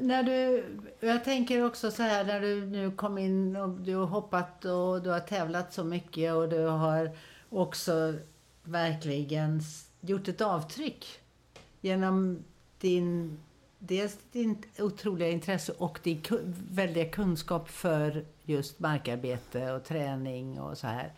[0.00, 0.64] När du,
[1.00, 5.02] jag tänker också så här när du nu kom in och du har hoppat och
[5.02, 7.10] du har tävlat så mycket och du har
[7.48, 8.14] också
[8.62, 9.60] verkligen
[10.00, 11.06] gjort ett avtryck
[11.80, 12.44] genom
[12.78, 13.38] din,
[13.78, 16.22] dels din otroliga intresse och din
[16.70, 21.12] väldiga kunskap för just markarbete och träning och så här.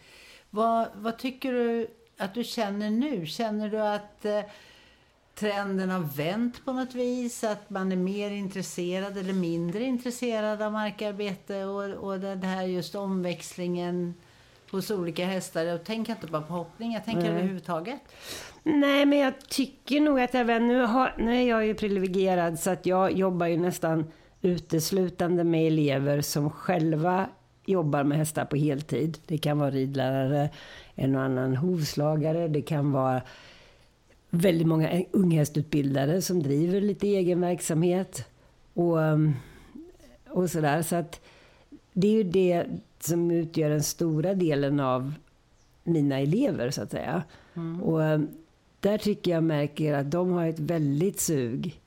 [0.51, 1.87] Vad, vad tycker du
[2.23, 3.27] att du känner nu?
[3.27, 4.41] Känner du att eh,
[5.35, 7.45] trenden har vänt på något vis?
[7.45, 12.95] Att man är mer intresserad eller mindre intresserad av markarbete och, och den här just
[12.95, 14.15] omväxlingen
[14.71, 15.65] hos olika hästar.
[15.65, 17.33] Jag tänker inte bara på hoppning, jag tänker mm.
[17.33, 18.01] överhuvudtaget.
[18.63, 22.71] Nej, men jag tycker nog att även nu, har, nu är jag ju privilegierad så
[22.71, 27.27] att jag jobbar ju nästan uteslutande med elever som själva
[27.65, 29.19] jobbar med hästar på heltid.
[29.27, 30.51] Det kan vara ridlärare,
[30.95, 33.23] en och annan hovslagare, det kan vara
[34.31, 38.29] väldigt många unghästutbildare som driver lite egen verksamhet.
[38.75, 38.99] Och,
[40.29, 40.83] och sådär.
[40.83, 41.21] Så att
[41.93, 42.67] det är ju det
[43.01, 45.15] som utgör den stora delen av
[45.85, 47.23] mina elever, så att säga.
[47.55, 47.83] Mm.
[47.83, 48.21] Och
[48.81, 51.81] där tycker jag märker att de har ett väldigt sug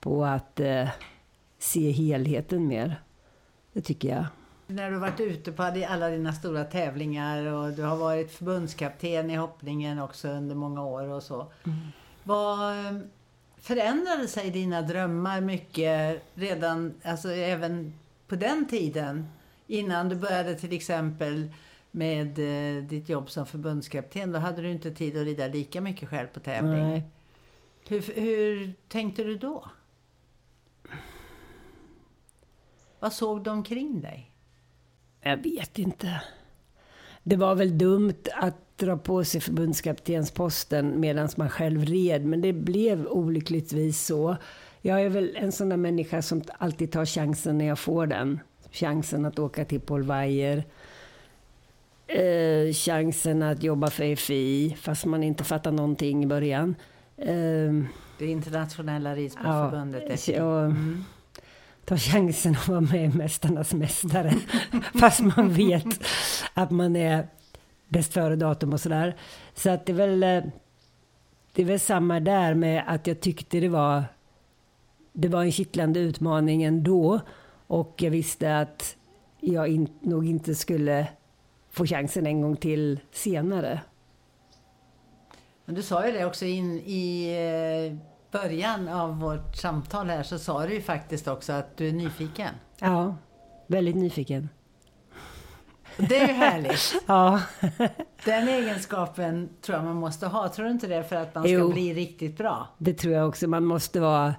[0.00, 0.88] på att eh,
[1.58, 3.00] se helheten mer.
[3.72, 4.24] Det tycker jag.
[4.66, 9.36] När du varit ute på alla dina stora tävlingar och du har varit förbundskapten i
[9.36, 11.46] hoppningen också under många år och så.
[11.64, 11.78] Mm.
[12.24, 12.76] Vad
[13.56, 17.92] förändrade sig dina drömmar mycket redan, alltså även
[18.28, 19.28] på den tiden?
[19.66, 21.50] Innan du började till exempel
[21.90, 24.32] med eh, ditt jobb som förbundskapten.
[24.32, 26.88] Då hade du inte tid att rida lika mycket själv på tävling.
[26.88, 27.02] Nej.
[27.88, 29.64] Hur, hur tänkte du då?
[33.00, 34.30] Vad såg de omkring dig?
[35.26, 36.20] Jag vet inte.
[37.22, 42.52] Det var väl dumt att dra på sig förbundskaptensposten medan man själv red, men det
[42.52, 44.36] blev olyckligtvis så.
[44.80, 48.40] Jag är väl en sån där människa som alltid tar chansen när jag får den.
[48.70, 50.64] Chansen att åka till Paul Weijer.
[52.06, 56.74] Eh, chansen att jobba för FI, fast man inte fattar någonting i början.
[57.16, 57.72] Eh,
[58.18, 60.72] det internationella ridsportförbundet ja,
[61.86, 64.34] ta chansen att vara med i Mästarnas Mästare.
[65.00, 65.86] Fast man vet
[66.54, 67.28] att man är
[67.88, 69.16] bäst före-datum och sådär.
[69.54, 70.44] Så att det är väl eh,
[71.52, 74.04] det är väl samma där med att jag tyckte det var
[75.12, 77.20] det var en kittlande utmaning ändå.
[77.66, 78.96] Och jag visste att
[79.40, 81.06] jag in, nog inte skulle
[81.70, 83.80] få chansen en gång till senare.
[85.64, 87.28] Men du sa ju det också in i
[87.90, 91.92] eh, början av vårt samtal här så sa du ju faktiskt också att du är
[91.92, 92.54] nyfiken.
[92.78, 93.16] Ja,
[93.66, 94.48] väldigt nyfiken.
[95.96, 96.94] Det är ju härligt.
[97.06, 97.42] ja.
[98.24, 100.48] Den egenskapen tror jag man måste ha.
[100.48, 101.04] Tror du inte det?
[101.04, 102.68] För att man ska jo, bli riktigt bra.
[102.78, 103.46] Det tror jag också.
[103.46, 104.34] Man måste vara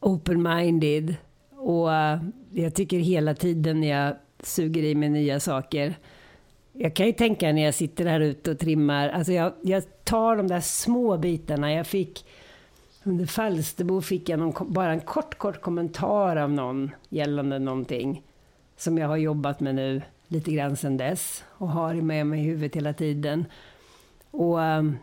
[0.00, 1.14] open-minded.
[1.56, 5.94] Och uh, jag tycker hela tiden när jag suger i mig nya saker.
[6.72, 9.08] Jag kan ju tänka när jag sitter här ute och trimmar.
[9.08, 11.72] Alltså jag, jag tar de där små bitarna.
[11.72, 12.24] Jag fick
[13.04, 18.22] under Falsterbo fick jag någon, bara en kort, kort kommentar av någon gällande någonting
[18.76, 22.42] som jag har jobbat med nu lite grann sedan dess och har med mig i
[22.42, 23.44] huvudet hela tiden.
[24.30, 24.98] Och um,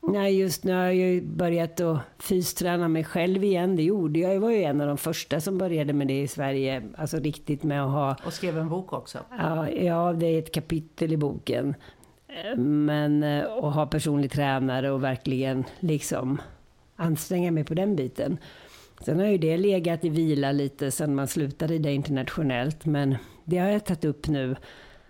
[0.00, 3.76] nej, just nu har jag ju börjat att fysträna mig själv igen.
[3.76, 4.34] Det gjorde jag.
[4.34, 6.82] Jag var ju en av de första som började med det i Sverige.
[6.96, 8.16] Alltså riktigt med att ha...
[8.26, 9.18] Och skrev en bok också.
[9.38, 11.74] Ja, ja det är ett kapitel i boken.
[12.56, 16.38] Men att eh, ha personlig tränare och verkligen liksom
[17.02, 18.38] anstränga mig på den biten.
[19.04, 23.58] Sen har ju det legat i vila lite sen man slutade rida internationellt, men det
[23.58, 24.56] har jag tagit upp nu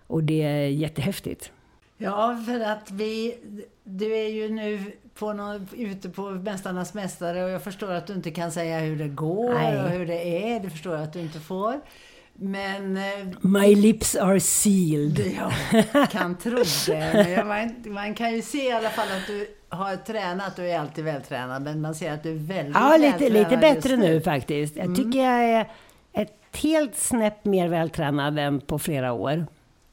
[0.07, 1.53] och det är jättehäftigt.
[1.97, 3.39] Ja, för att vi,
[3.85, 8.13] du är ju nu på någon, ute på Mästarnas Mästare och jag förstår att du
[8.13, 9.83] inte kan säga hur det går Nej.
[9.83, 10.61] och hur det är.
[10.61, 11.81] Det förstår jag att du inte får.
[12.35, 12.97] Men...
[12.97, 15.19] Eh, My lips are sealed.
[15.93, 17.45] Jag kan tro det.
[17.47, 21.05] Man, man kan ju se i alla fall att du har tränat, du är alltid
[21.05, 24.09] vältränad, men man ser att du är väldigt Ja, lite, lite bättre nu.
[24.09, 24.77] nu faktiskt.
[24.77, 24.97] Jag mm.
[24.97, 25.71] tycker jag är
[26.13, 29.47] ett helt snäpp mer vältränad än på flera år.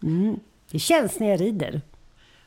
[0.03, 0.39] Mm.
[0.71, 1.81] Det känns när jag rider.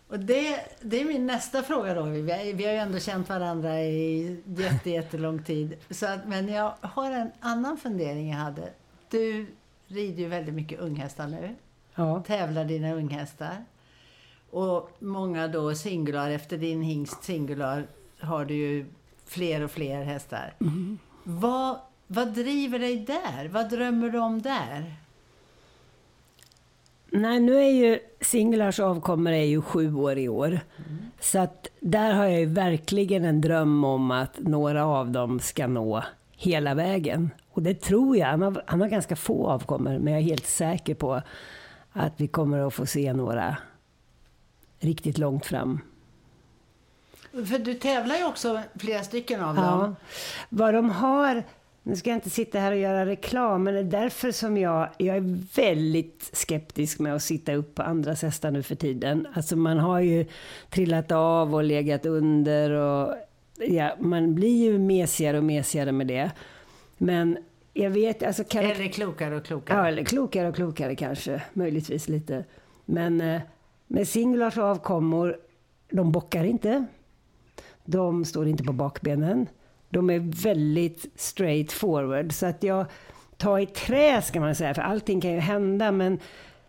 [0.09, 2.03] Och det, det är min nästa fråga då.
[2.03, 5.77] Vi, har, vi har ju ändå känt varandra i jätte, jättelång tid.
[5.91, 8.69] Så att, men jag har en annan fundering jag hade.
[9.11, 9.47] Du
[9.93, 11.55] rider ju väldigt mycket unghästar nu.
[11.95, 12.23] Ja.
[12.27, 13.65] Tävlar dina unghästar.
[14.51, 17.87] Och många då singular, efter din hingst singular
[18.21, 18.87] har du ju
[19.27, 20.55] fler och fler hästar.
[20.61, 20.99] Mm.
[21.25, 23.49] Vad, vad driver dig där?
[23.49, 24.95] Vad drömmer du om där?
[27.11, 30.49] Nej, nu är ju singlars avkommor är ju sju år i år.
[30.49, 30.99] Mm.
[31.21, 35.67] Så att där har jag ju verkligen en dröm om att några av dem ska
[35.67, 36.05] nå
[36.37, 37.31] hela vägen.
[37.53, 38.27] Och det tror jag.
[38.27, 41.23] Han har, han har ganska få avkommor, men jag är helt säker på
[41.93, 43.57] att vi kommer att få se några
[44.81, 45.81] riktigt långt fram.
[47.33, 49.63] För du tävlar ju också flera stycken av ja.
[49.63, 49.97] dem.
[50.49, 51.43] Vad de har,
[51.83, 54.89] nu ska jag inte sitta här och göra reklam, men det är därför som jag,
[54.99, 59.27] jag är väldigt skeptisk med att sitta upp på andras hästar nu för tiden.
[59.35, 60.27] Alltså man har ju
[60.71, 63.15] trillat av och legat under och
[63.69, 66.31] ja, man blir ju mesigare och mesigare med det.
[67.03, 67.39] Men
[67.73, 69.79] jag vet, alltså kan Eller klokare och klokare.
[69.79, 72.45] Ja, eller klokare och klokare kanske, möjligtvis lite.
[72.85, 73.41] Men eh,
[73.87, 75.37] med singlars avkommor,
[75.91, 76.85] de bockar inte.
[77.85, 79.49] De står inte på bakbenen.
[79.91, 82.33] De är väldigt straight forward.
[82.33, 82.87] Så att jag
[83.37, 85.93] tar i trä ska man säga, för allting kan ju hända.
[85.93, 86.19] Men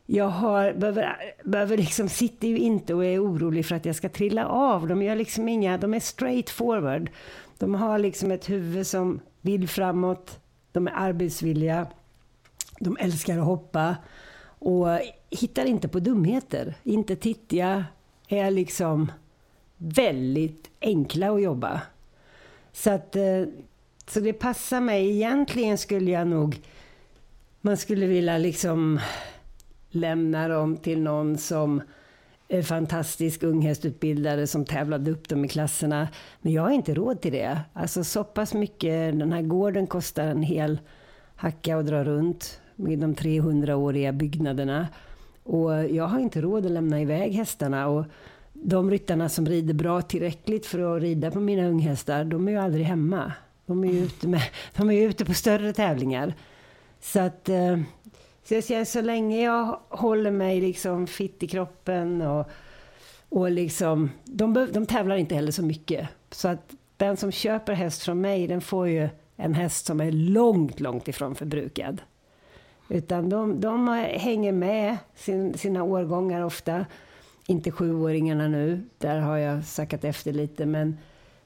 [0.06, 4.10] jag har, behöver, behöver liksom, sitter ju inte och är orolig för att jag ska
[4.10, 4.88] trilla av.
[4.88, 7.10] De, gör liksom inga, de är straight forward.
[7.58, 10.40] De har liksom ett huvud som vill framåt.
[10.72, 11.88] De är arbetsvilliga.
[12.80, 13.96] De älskar att hoppa.
[14.46, 14.88] Och
[15.30, 16.76] hittar inte på dumheter.
[16.84, 17.86] Inte tittiga.
[18.28, 19.12] Är liksom
[19.78, 21.82] väldigt enkla att jobba.
[22.72, 23.44] Så att eh,
[24.08, 25.10] så det passar mig.
[25.10, 26.62] Egentligen skulle jag nog...
[27.62, 29.00] Man skulle vilja liksom
[29.90, 31.82] lämna dem till någon som
[32.48, 36.08] Eh, fantastisk unghästutbildare som tävlade upp dem i klasserna.
[36.42, 37.60] Men jag har inte råd till det.
[37.74, 39.20] Alltså så pass mycket.
[39.20, 40.80] Den här gården kostar en hel
[41.36, 44.88] hacka att dra runt med de 300-åriga byggnaderna.
[45.44, 47.88] Och jag har inte råd att lämna iväg hästarna.
[47.88, 48.06] Och
[48.54, 52.58] de ryttarna som rider bra tillräckligt för att rida på mina unghästar, de är ju
[52.58, 53.32] aldrig hemma.
[53.66, 54.42] De är ju ute, med,
[54.78, 56.34] de är ute på större tävlingar.
[57.02, 57.80] Så att eh,
[58.44, 62.50] så, jag säger, så länge jag håller mig liksom fit i kroppen och,
[63.30, 66.10] och liksom, de, de tävlar inte heller så mycket.
[66.32, 70.12] Så att den som köper häst från mig, den får ju en häst som är
[70.12, 72.02] långt, långt ifrån förbrukad.
[72.90, 73.88] Utan de, de
[74.18, 76.86] hänger med sin, sina årgångar ofta.
[77.48, 80.66] Inte sjuåringarna nu, där har jag sackat efter lite.
[80.66, 80.98] Men,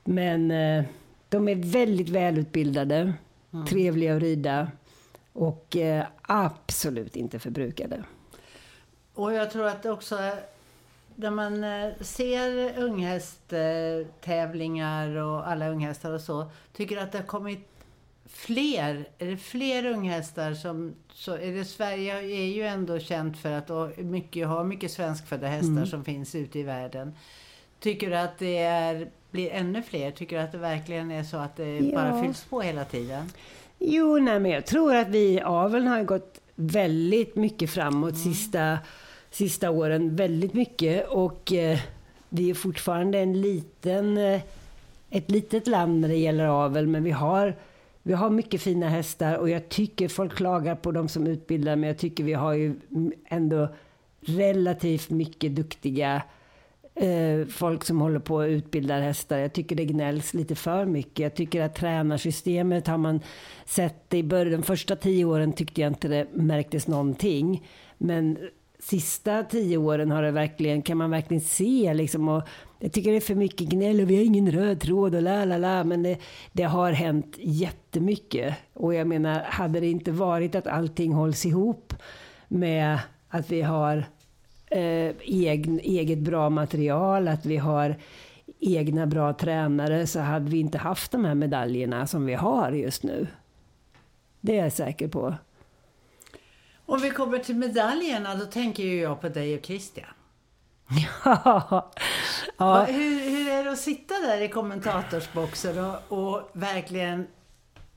[0.03, 0.83] men eh,
[1.29, 3.13] de är väldigt välutbildade,
[3.53, 3.65] mm.
[3.65, 4.67] trevliga att rida
[5.37, 8.03] och eh, absolut inte förbrukade.
[9.13, 10.17] Och jag tror att också
[11.15, 17.67] när man eh, ser unghästtävlingar och alla unghästar och så, tycker att det har kommit
[18.25, 23.51] fler, är det fler unghästar som, så är det Sverige är ju ändå känt för
[23.51, 25.85] att mycket, ha mycket svenskfödda hästar mm.
[25.85, 27.15] som finns ute i världen.
[27.79, 30.11] Tycker du att det är, blir ännu fler?
[30.11, 31.95] Tycker du att det verkligen är så att det ja.
[31.95, 33.29] bara fylls på hela tiden?
[33.79, 38.23] Jo, nej, men jag tror att vi aveln har gått väldigt mycket framåt mm.
[38.23, 38.77] sista,
[39.31, 40.15] sista åren.
[40.15, 41.07] Väldigt mycket.
[41.07, 41.79] Och eh,
[42.29, 44.41] vi är fortfarande en liten, eh,
[45.09, 46.87] ett litet land när det gäller avel.
[46.87, 47.55] Men vi har,
[48.03, 51.75] vi har mycket fina hästar och jag tycker folk klagar på de som utbildar.
[51.75, 52.75] Men jag tycker vi har ju
[53.25, 53.67] ändå
[54.21, 56.21] relativt mycket duktiga
[56.99, 59.37] eh, folk som håller på att utbilda hästar.
[59.37, 61.19] Jag tycker det gnälls lite för mycket.
[61.19, 63.19] Jag tycker att tränarsystemet har man
[63.65, 64.61] sett i början.
[64.61, 67.67] De första tio åren tyckte jag inte det märktes någonting.
[67.97, 68.37] Men
[68.79, 72.29] sista tio åren har det verkligen, kan man verkligen se liksom.
[72.29, 72.43] Och
[72.79, 75.45] jag tycker det är för mycket gnäll och vi har ingen röd tråd och la
[75.45, 75.83] la la.
[75.83, 76.17] Men det,
[76.51, 78.55] det har hänt jättemycket.
[78.73, 81.93] Och jag menar, hade det inte varit att allting hålls ihop
[82.47, 84.05] med att vi har
[84.69, 87.95] eh, egen, eget bra material, att vi har
[88.59, 93.03] egna bra tränare så hade vi inte haft de här medaljerna som vi har just
[93.03, 93.27] nu.
[94.41, 95.35] Det är jag säker på.
[96.85, 100.09] Om vi kommer till medaljerna, då tänker ju jag på dig och Christian.
[101.25, 101.91] Ja.
[102.57, 102.83] ja.
[102.83, 107.27] Hur, hur är det att sitta där i kommentatorsboxen och, och verkligen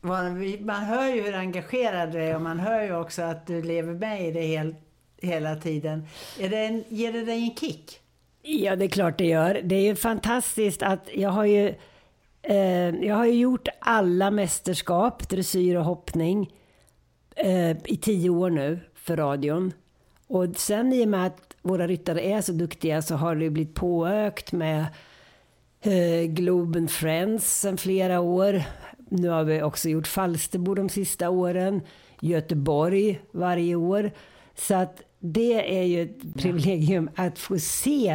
[0.00, 3.94] man hör ju hur engagerad du är och man hör ju också att du lever
[3.94, 4.89] med i det helt
[5.20, 6.06] hela tiden.
[6.40, 8.00] Är det en, ger det dig en kick?
[8.42, 9.60] Ja, det är klart det gör.
[9.64, 11.74] Det är ju fantastiskt att jag har ju
[12.42, 16.50] eh, jag har ju gjort alla mästerskap, dressyr och hoppning
[17.36, 19.72] eh, i tio år nu för radion.
[20.26, 23.74] Och sen i och med att våra ryttare är så duktiga så har det blivit
[23.74, 24.86] påökt med
[25.80, 28.62] eh, Globen Friends sen flera år.
[29.08, 31.80] Nu har vi också gjort Falsterbo de sista åren.
[32.20, 34.10] Göteborg varje år.
[34.54, 38.08] Så att det är ju ett privilegium att få se.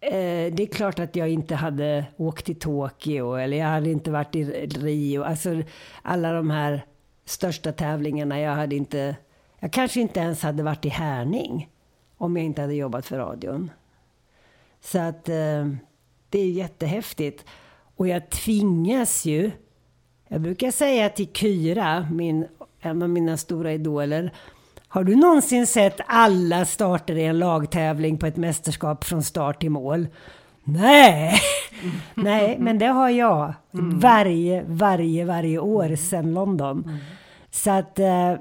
[0.00, 4.10] Eh, det är klart att jag inte hade åkt till Tokyo eller jag hade inte
[4.10, 5.22] varit i Rio.
[5.22, 5.62] Alltså
[6.02, 6.84] alla de här
[7.24, 8.40] största tävlingarna.
[8.40, 9.16] Jag hade inte...
[9.58, 11.68] Jag kanske inte ens hade varit i Härning
[12.16, 13.70] om jag inte hade jobbat för radion.
[14.80, 15.68] Så att eh,
[16.28, 17.44] det är jättehäftigt.
[17.96, 19.50] Och jag tvingas ju...
[20.28, 22.46] Jag brukar säga till Kyra, min,
[22.80, 24.32] en av mina stora idoler,
[24.92, 29.70] har du någonsin sett alla starter i en lagtävling på ett mästerskap från start till
[29.70, 30.06] mål?
[30.64, 31.40] Nej,
[32.14, 34.00] nej, men det har jag mm.
[34.00, 35.96] varje, varje, varje år mm.
[35.96, 36.84] sedan London.
[36.86, 36.98] Mm.
[37.50, 38.34] Så att eh,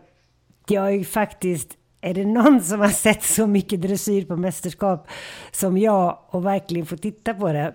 [0.68, 1.70] jag är faktiskt,
[2.02, 5.08] är det någon som har sett så mycket dressyr på mästerskap
[5.52, 7.74] som jag och verkligen får titta på det,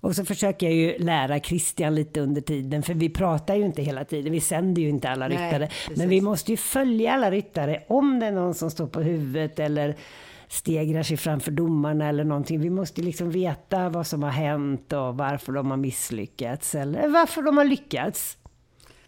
[0.00, 3.82] och så försöker jag ju lära Christian lite under tiden, för vi pratar ju inte
[3.82, 4.32] hela tiden.
[4.32, 5.66] Vi sänder ju inte alla Nej, ryttare.
[5.66, 5.96] Precis.
[5.96, 7.82] Men vi måste ju följa alla ryttare.
[7.88, 9.96] Om det är någon som står på huvudet eller
[10.48, 12.60] stegrar sig framför domarna eller någonting.
[12.60, 17.42] Vi måste liksom veta vad som har hänt och varför de har misslyckats eller varför
[17.42, 18.38] de har lyckats.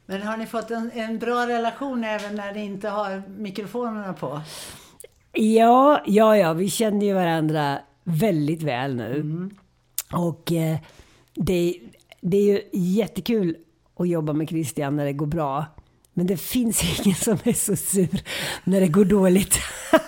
[0.07, 4.41] Men har ni fått en, en bra relation även när ni inte har mikrofonerna på?
[5.33, 9.15] Ja, ja, ja, vi känner ju varandra väldigt väl nu.
[9.15, 9.51] Mm.
[10.13, 10.79] Och eh,
[11.35, 11.81] det,
[12.21, 13.57] det är ju jättekul
[13.99, 15.65] att jobba med Christian när det går bra.
[16.13, 18.23] Men det finns ingen som är så sur
[18.65, 19.59] när det går dåligt.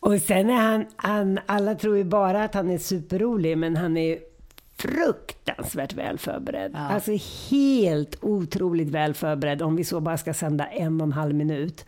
[0.00, 3.96] Och sen är han, han, alla tror ju bara att han är superrolig, men han
[3.96, 4.18] är
[4.76, 6.70] fruktansvärt väl förberedd.
[6.74, 6.78] Ja.
[6.78, 7.12] Alltså
[7.50, 11.84] helt otroligt väl förberedd om vi så bara ska sända en och en halv minut.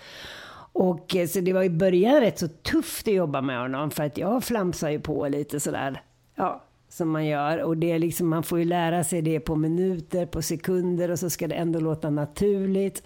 [0.73, 4.03] Och eh, så det var i början rätt så tufft att jobba med honom för
[4.03, 6.03] att jag flamsar ju på lite sådär.
[6.35, 7.59] Ja, som man gör.
[7.59, 11.19] Och det är liksom, man får ju lära sig det på minuter, på sekunder och
[11.19, 13.03] så ska det ändå låta naturligt.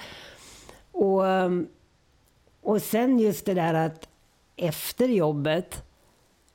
[0.93, 1.51] Och, eh,
[2.61, 4.09] och sen just det där att
[4.57, 5.83] efter jobbet,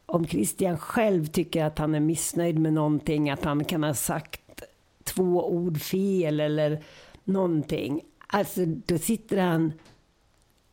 [0.05, 4.63] om Christian själv tycker att han är missnöjd med någonting, att han kan ha sagt
[5.03, 6.83] två ord fel eller
[7.23, 8.01] någonting.
[8.27, 9.73] Alltså då sitter han,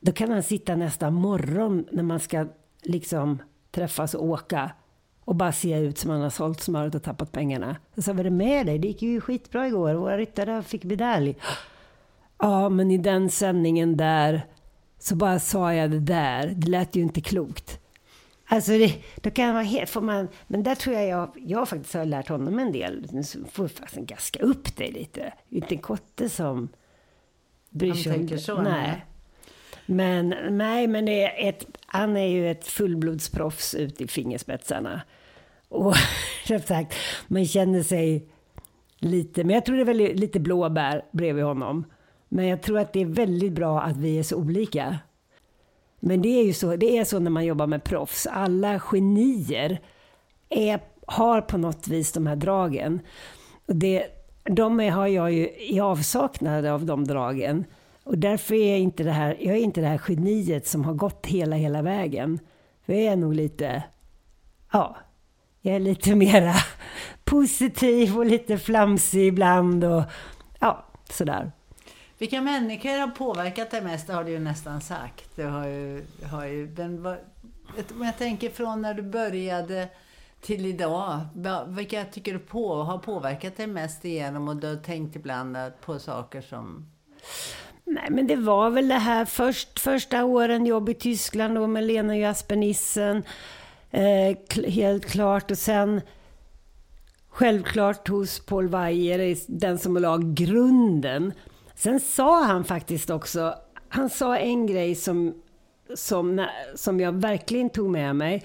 [0.07, 2.47] då kan han sitta nästa morgon när man ska
[2.83, 4.71] liksom träffas och åka
[5.25, 7.77] och bara se ut som han har sålt smöret och tappat pengarna.
[7.95, 8.79] Jag sa, vad är det med dig?
[8.79, 9.95] Det gick ju skitbra igår.
[9.95, 11.37] Våra ryttare fick medalj.
[12.39, 14.47] Ja, men i den sändningen där
[14.99, 16.47] så bara sa jag det där.
[16.57, 17.81] Det lät ju inte klokt.
[18.49, 21.95] Alltså, det, då kan man helt, får man, men där tror jag jag, jag faktiskt
[21.95, 23.07] har lärt honom en del.
[23.13, 25.33] Nu får faktiskt gaska upp dig lite.
[25.49, 26.69] Det är inte en kotte som
[27.71, 28.41] bryr Han sig om tänker det.
[28.43, 29.05] så, nej.
[29.87, 35.03] Men, nej, men det är ett, han är ju ett fullblodsproffs ut i fingerspetsarna.
[35.69, 35.95] Och
[36.47, 36.95] som sagt,
[37.27, 38.29] man känner sig
[38.99, 41.85] lite, men jag tror det är väldigt, lite blåbär bredvid honom.
[42.29, 44.99] Men jag tror att det är väldigt bra att vi är så olika.
[46.01, 48.27] Men det är ju så, det är så när man jobbar med proffs.
[48.27, 49.81] Alla genier
[50.49, 53.01] är, har på något vis de här dragen.
[53.67, 54.07] Det,
[54.45, 57.65] de har jag ju i avsaknad av de dragen.
[58.07, 60.95] Och därför är jag inte det här, jag är inte det här geniet som har
[60.95, 62.39] gått hela, hela vägen.
[62.87, 63.83] För jag är nog lite,
[64.73, 64.97] ja,
[65.61, 66.55] jag är lite mera
[67.25, 70.03] positiv och lite flamsig ibland och
[70.61, 71.53] ja, sådär.
[72.19, 74.07] Vilka människor har påverkat dig mest?
[74.07, 75.37] Det har du ju nästan sagt.
[75.37, 77.17] Du har ju, har ju, men vad,
[77.95, 79.89] om jag tänker från när du började
[80.41, 81.21] till idag.
[81.67, 85.99] Vilka tycker du på, har påverkat dig mest igenom och du har tänkt ibland på
[85.99, 86.91] saker som...
[87.89, 91.85] Nej, men det var väl det här först, första åren jobb i Tyskland då med
[91.85, 93.23] Lena och Jasper Nissen.
[93.91, 95.51] Eh, kl- helt klart.
[95.51, 96.01] Och sen
[97.29, 101.33] självklart hos Paul Weijer, den som la grunden.
[101.75, 103.55] Sen sa han faktiskt också,
[103.89, 105.35] han sa en grej som,
[105.95, 108.45] som, som jag verkligen tog med mig.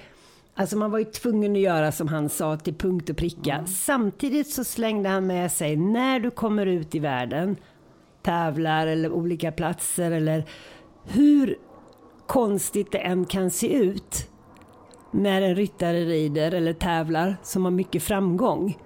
[0.56, 3.66] Alltså man var ju tvungen att göra som han sa till punkt och pricka.
[3.66, 7.56] Samtidigt så slängde han med sig, när du kommer ut i världen,
[8.22, 10.45] tävlar eller olika platser eller
[11.05, 11.57] hur
[12.28, 14.30] konstigt det än kan se ut
[15.11, 18.78] när en ryttare rider eller tävlar som har mycket framgång.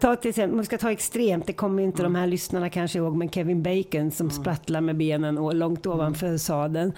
[0.00, 3.16] Ta till exempel, man ska ta extremt, det kommer inte de här lyssnarna kanske ihåg,
[3.16, 6.92] men Kevin Bacon som sprattlar med benen och långt ovanför sadeln.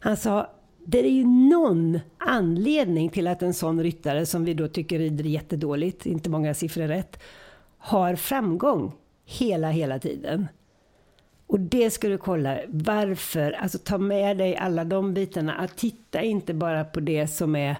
[0.00, 0.50] Han sa,
[0.86, 5.24] det är ju någon anledning till att en sån ryttare, som vi då tycker rider
[5.24, 7.22] jättedåligt, inte många siffror rätt,
[7.78, 8.92] har framgång
[9.24, 10.46] hela, hela tiden.
[11.48, 13.52] Och det ska du kolla, varför?
[13.52, 15.54] Alltså ta med dig alla de bitarna.
[15.54, 17.76] Att titta inte bara på det som är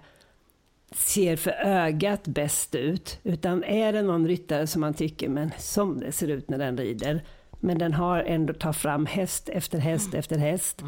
[0.94, 3.20] ser för ögat bäst ut.
[3.22, 6.76] Utan är det någon ryttare som man tycker, men som det ser ut när den
[6.76, 7.24] rider.
[7.60, 10.82] Men den har ändå tagit fram häst efter häst efter häst.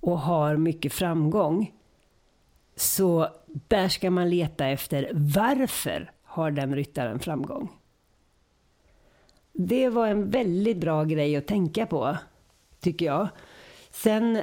[0.00, 1.72] Och har mycket framgång.
[2.76, 7.75] Så där ska man leta efter varför har den ryttaren framgång.
[9.58, 12.16] Det var en väldigt bra grej att tänka på,
[12.80, 13.28] tycker jag.
[13.90, 14.42] Sen,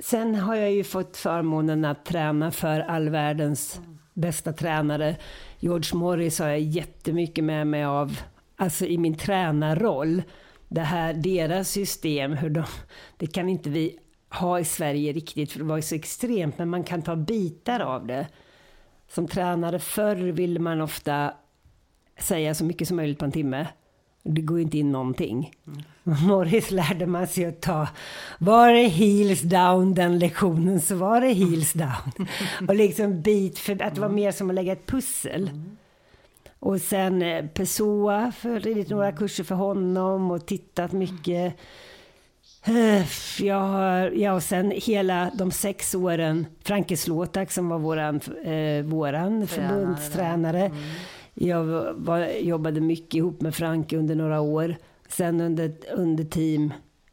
[0.00, 3.80] sen har jag ju fått förmånen att träna för all världens
[4.14, 5.16] bästa tränare.
[5.58, 8.18] George Morris har jag jättemycket med mig av,
[8.56, 10.22] alltså i min tränarroll.
[10.68, 12.64] Det här, deras system, hur de,
[13.16, 13.98] det kan inte vi
[14.30, 17.80] ha i Sverige riktigt, för det var ju så extremt, men man kan ta bitar
[17.80, 18.26] av det.
[19.08, 21.34] Som tränare förr ville man ofta
[22.18, 23.66] säga så mycket som möjligt på en timme.
[24.28, 25.50] Det går inte in någonting.
[26.02, 27.88] Morris lärde man sig att ta,
[28.38, 32.28] var det heels down den lektionen så var det heels down.
[32.68, 35.50] Och liksom bit för att det var mer som att lägga ett pussel.
[36.58, 41.54] Och sen eh, Pessoa, för några kurser för honom och tittat mycket.
[42.64, 43.02] Eh,
[43.40, 48.84] Jag har, ja, och sen hela de sex åren, Franke Slåtak som var våran, eh,
[48.84, 50.70] våran förbundstränare.
[51.38, 51.64] Jag
[51.94, 54.76] var, jobbade mycket ihop med Franke under några år.
[55.08, 56.72] Sen under, under team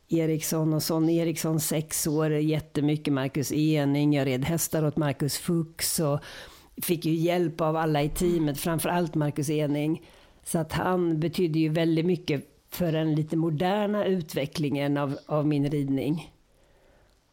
[0.09, 5.99] Eriksson och Sonny Eriksson sex år, jättemycket Marcus Ening, jag red hästar åt Marcus Fuchs
[5.99, 6.19] och
[6.81, 10.01] fick ju hjälp av alla i teamet, framförallt Marcus Ening.
[10.43, 15.69] Så att han betydde ju väldigt mycket för den lite moderna utvecklingen av, av min
[15.69, 16.33] ridning.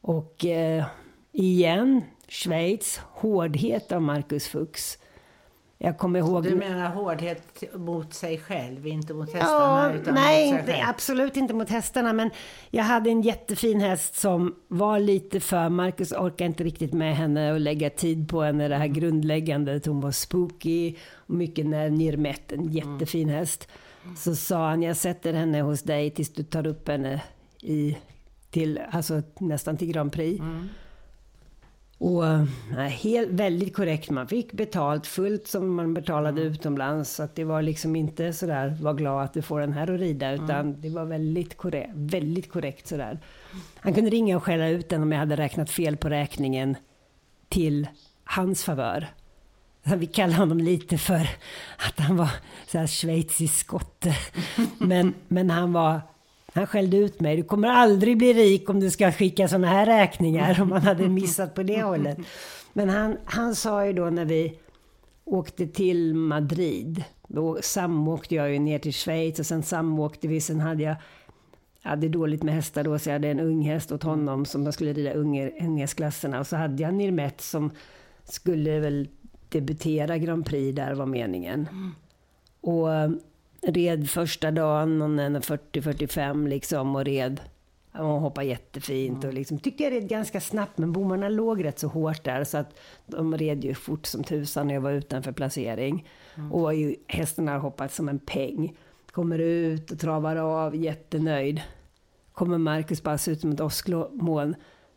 [0.00, 0.84] Och eh,
[1.32, 4.98] igen, Schweiz, hårdhet av Marcus Fuchs.
[5.82, 6.42] Jag kommer ihåg...
[6.42, 10.00] Du menar hårdhet mot sig själv, inte mot hästarna?
[10.06, 10.84] Ja, nej, själv.
[10.88, 12.12] absolut inte mot hästarna.
[12.12, 12.30] Men
[12.70, 15.68] jag hade en jättefin häst som var lite för...
[15.68, 18.68] Marcus orkade inte riktigt med henne och lägga tid på henne.
[18.68, 19.80] Det här grundläggande.
[19.86, 23.68] Hon var spooky och mycket Nirmet, en jättefin häst.
[24.16, 27.22] Så sa han, jag sätter henne hos dig tills du tar upp henne
[27.62, 27.96] i,
[28.50, 30.42] till, alltså nästan till Grand Prix.
[32.00, 32.24] Och
[32.76, 34.10] nej, helt, väldigt korrekt.
[34.10, 37.10] Man fick betalt fullt som man betalade utomlands.
[37.14, 40.00] Så att det var liksom inte sådär, var glad att du får den här att
[40.00, 40.32] rida.
[40.32, 43.18] Utan det var väldigt korrekt, väldigt korrekt sådär.
[43.76, 46.76] Han kunde ringa och skälla ut den om jag hade räknat fel på räkningen
[47.48, 47.88] till
[48.24, 49.06] hans favör.
[49.82, 51.28] Vi kallar honom lite för
[51.88, 52.30] att han var
[52.66, 54.16] så här schweizisk skotte.
[54.78, 56.00] Men, men han var
[56.52, 57.36] han skällde ut mig.
[57.36, 60.62] Du kommer aldrig bli rik om du ska skicka sådana här räkningar.
[60.62, 62.18] Om man hade missat på det hållet.
[62.72, 64.58] Men han, han sa ju då när vi
[65.24, 67.04] åkte till Madrid.
[67.28, 70.40] Då samåkte jag ju ner till Schweiz och sen samåkte vi.
[70.40, 70.96] Sen hade jag,
[71.82, 74.64] jag hade dåligt med hästar då så jag hade en ung häst åt honom som
[74.64, 76.40] jag skulle rida unge, unghetsklasserna.
[76.40, 77.70] Och så hade jag Nirmet som
[78.24, 79.08] skulle väl
[79.48, 81.68] debutera Grand Prix där var meningen.
[82.60, 83.10] Och eh,
[83.62, 87.40] red första dagen, hon är 40-45 liksom och red.
[87.92, 91.88] Hon hoppade jättefint och liksom, tyckte jag red ganska snabbt men bommarna låg rätt så
[91.88, 96.08] hårt där så att de red ju fort som tusan när jag var utanför placering.
[96.52, 98.76] Och var ju, hästarna har hoppat som en peng.
[99.10, 101.60] Kommer ut och travar av, jättenöjd.
[102.32, 104.54] Kommer Marcus bara se ut som ett åskmoln.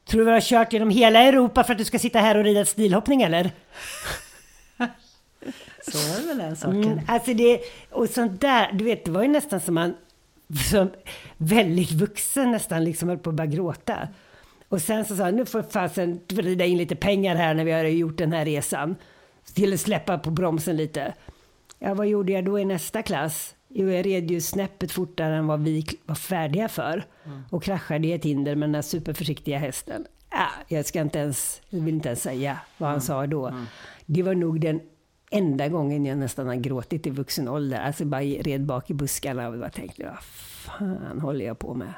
[0.10, 2.44] Tror du vi har kört genom hela Europa för att du ska sitta här och
[2.44, 3.52] rida stilhoppning eller?
[5.88, 6.84] Så är det väl den saken.
[6.84, 7.60] Mm, alltså det,
[7.92, 9.94] och sånt där, du vet, det var ju nästan som man,
[10.70, 10.92] som
[11.38, 14.08] väldigt vuxen nästan, liksom höll på att börja gråta.
[14.70, 17.72] Och sen så sa han, nu får fasen rida in lite pengar här när vi
[17.72, 18.96] har gjort den här resan.
[19.54, 21.14] Till att släppa på bromsen lite.
[21.80, 23.56] Ja, vad gjorde jag då i nästa klass?
[23.70, 27.06] Jo, jag red ju snäppet fortare än vad vi var färdiga för.
[27.50, 30.06] Och kraschade i ett hinder med den här superförsiktiga hästen.
[30.32, 33.54] Ja, jag ska inte ens, vill inte ens säga vad han sa då.
[34.06, 34.82] Det var nog den
[35.34, 37.80] enda gången jag nästan har gråtit i vuxen ålder.
[37.80, 41.94] Alltså bara red bak i buskarna och bara tänkte, vad fan håller jag på med?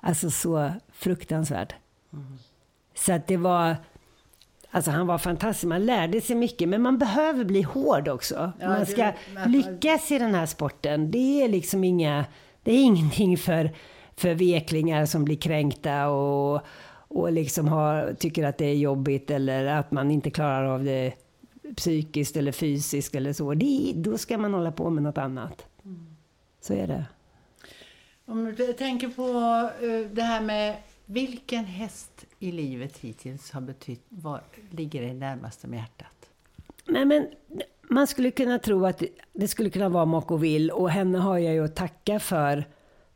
[0.00, 1.74] Alltså så fruktansvärt.
[2.94, 3.76] Så att det var...
[4.70, 6.68] Alltså han var fantastisk, man lärde sig mycket.
[6.68, 8.52] Men man behöver bli hård också.
[8.60, 11.10] Ja, man det- ska men- lyckas i den här sporten.
[11.10, 12.24] Det är liksom inga...
[12.62, 13.70] Det är ingenting för,
[14.16, 16.60] för veklingar som blir kränkta och,
[17.08, 21.12] och liksom har, tycker att det är jobbigt eller att man inte klarar av det
[21.76, 23.54] psykiskt eller fysiskt eller så.
[23.54, 25.66] Det, då ska man hålla på med något annat.
[26.60, 27.04] Så är det.
[28.26, 29.22] Om du tänker på
[29.86, 34.40] eh, det här med vilken häst i livet hittills har betytt, var,
[34.70, 36.30] ligger dig närmast om hjärtat?
[36.86, 37.26] Nej, men
[37.90, 39.02] man skulle kunna tro att
[39.32, 42.64] det- skulle kunna vara Moko Will och henne har jag ju att tacka för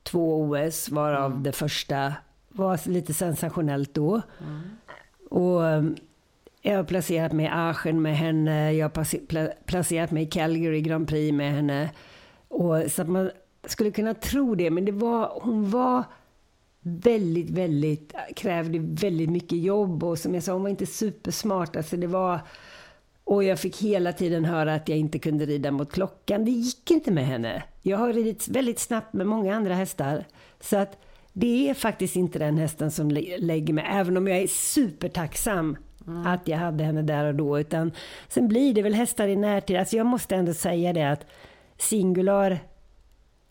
[0.03, 2.13] två OS varav det första
[2.49, 4.23] var lite sensationellt då.
[5.31, 5.97] Och um,
[6.63, 11.09] jag har placerat mig i Aachen med henne, jag har placerat mig i Calgary Grand
[11.09, 11.91] Prix med henne.
[12.49, 13.31] Och, så att man
[13.65, 16.05] skulle kunna tro det, men det var, hon var
[16.81, 21.77] väldigt, väldigt, krävde väldigt mycket jobb och som jag sa, hon var inte supersmart.
[21.77, 22.41] Alltså det var,
[23.25, 26.45] och jag fick hela tiden höra att jag inte kunde rida mot klockan.
[26.45, 27.63] Det gick inte med henne.
[27.83, 30.25] Jag har ridit väldigt snabbt med många andra hästar.
[30.61, 30.99] Så att
[31.33, 35.77] det är faktiskt inte den hästen som lägger mig, även om jag är supertacksam
[36.27, 37.59] att jag hade henne där och då.
[37.59, 37.93] Utan
[38.29, 39.77] sen blir det väl hästar i närtid.
[39.77, 41.27] Alltså jag måste ändå säga det att
[41.79, 42.59] Singular,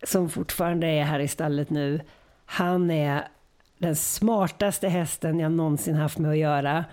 [0.04, 2.02] som fortfarande är här i stallet nu,
[2.46, 3.28] han är
[3.78, 6.86] den smartaste hästen jag någonsin haft med att göra.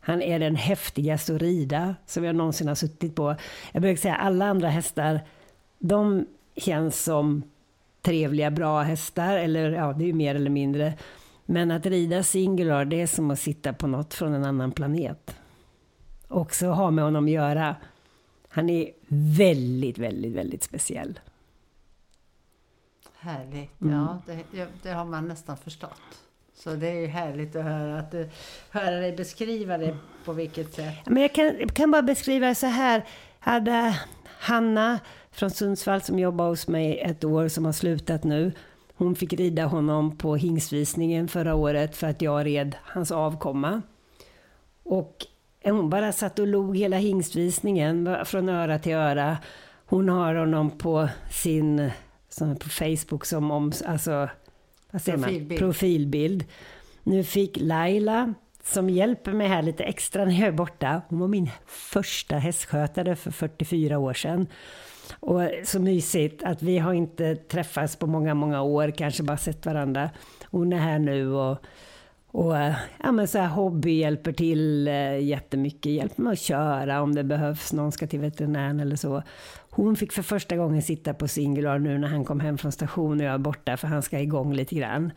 [0.00, 3.36] Han är den häftigaste att rida som jag någonsin har suttit på.
[3.72, 5.20] Jag brukar säga alla andra hästar,
[5.78, 7.42] de känns som
[8.02, 10.94] trevliga, bra hästar, eller ja, det är ju mer eller mindre.
[11.46, 15.36] Men att rida singular, det är som att sitta på något från en annan planet.
[16.28, 17.76] Också ha med honom att göra.
[18.48, 21.20] Han är väldigt, väldigt, väldigt speciell.
[23.18, 23.80] Härligt.
[23.80, 23.94] Mm.
[23.94, 26.26] Ja, det, det har man nästan förstått.
[26.54, 28.28] Så det är ju härligt att höra, att du,
[28.70, 30.94] höra dig beskriva det på vilket sätt.
[31.06, 33.04] Men jag kan, jag kan bara beskriva det så här.
[33.38, 34.98] Hade Hanna
[35.30, 38.52] från Sundsvall som jobbar hos mig ett år, som har slutat nu.
[38.96, 43.82] Hon fick rida honom på hingsvisningen förra året för att jag red hans avkomma.
[44.82, 45.26] Och
[45.64, 49.38] hon bara satt och log hela hingstvisningen från öra till öra.
[49.86, 51.90] Hon har honom på sin
[52.28, 54.28] som på Facebook som om, alltså,
[54.90, 55.50] vad säger profilbild.
[55.50, 56.44] man, profilbild.
[57.02, 61.28] Nu fick Laila, som hjälper mig här lite extra när jag är borta, hon var
[61.28, 64.46] min första hästskötare för 44 år sedan.
[65.12, 69.66] Och så mysigt att vi har inte träffats på många, många år, kanske bara sett
[69.66, 70.10] varandra.
[70.44, 71.58] Hon är här nu och,
[72.26, 75.92] och eh, ja, men så här, hobby hjälper till eh, jättemycket.
[75.92, 79.22] Hjälper med att köra om det behövs, någon ska till veterinären eller så.
[79.70, 83.20] Hon fick för första gången sitta på Singular nu när han kom hem från stationen
[83.20, 85.12] och jag är borta för han ska igång lite grann.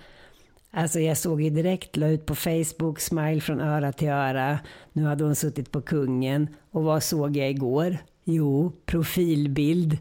[0.72, 4.60] Alltså jag såg ju direkt, la ut på Facebook, smile från öra till öra.
[4.94, 6.48] Nu hade hon suttit på kungen.
[6.72, 7.98] Och vad såg jag igår?
[8.32, 9.98] Jo, profilbild.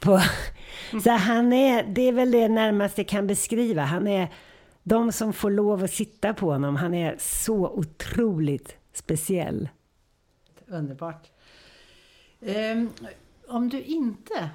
[0.00, 0.20] På...
[1.04, 3.82] Så han är, det är väl det närmaste jag kan beskriva.
[3.82, 4.32] Han är,
[4.82, 9.68] de som får lov att sitta på honom, han är så otroligt speciell.
[10.66, 11.30] Underbart.
[12.40, 12.90] Um,
[13.48, 14.50] om du inte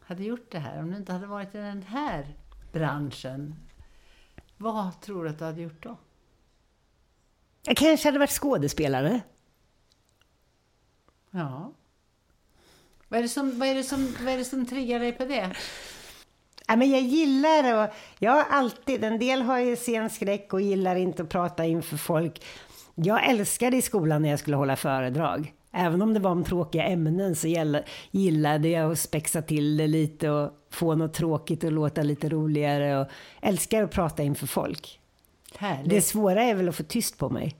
[0.00, 2.26] hade gjort det här, om du inte hade varit i den här
[2.72, 3.54] branschen,
[4.56, 5.96] vad tror du att du hade gjort då?
[7.62, 9.20] Jag kanske hade varit skådespelare.
[11.30, 11.72] Ja.
[13.08, 15.24] Vad är det som, vad är det som, vad är det som triggar dig på
[15.24, 15.56] det?
[16.68, 20.96] Ja, men jag gillar och jag har alltid, en del har ju scenskräck och gillar
[20.96, 22.44] inte att prata inför folk.
[22.94, 25.52] Jag älskade i skolan när jag skulle hålla föredrag.
[25.72, 27.48] Även om det var om tråkiga ämnen så
[28.10, 33.00] gillade jag att spexa till det lite och få något tråkigt att låta lite roligare
[33.00, 33.06] och
[33.42, 35.00] älskar att prata inför folk.
[35.58, 35.90] Härligt.
[35.90, 37.56] Det svåra är väl att få tyst på mig.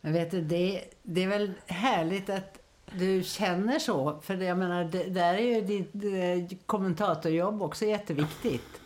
[0.00, 2.58] Men vet du, det, det är väl härligt att
[2.92, 4.20] du känner så.
[4.22, 5.60] För det, jag menar, det, där är ju
[6.40, 8.80] ditt kommentatorjobb också jätteviktigt.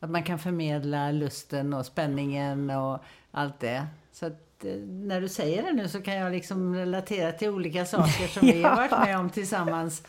[0.00, 2.98] Att man kan förmedla lusten och spänningen och
[3.30, 3.86] allt det.
[4.12, 7.84] Så att Eh, när du säger det nu så kan jag liksom relatera till olika
[7.84, 10.02] saker som vi har varit med om tillsammans.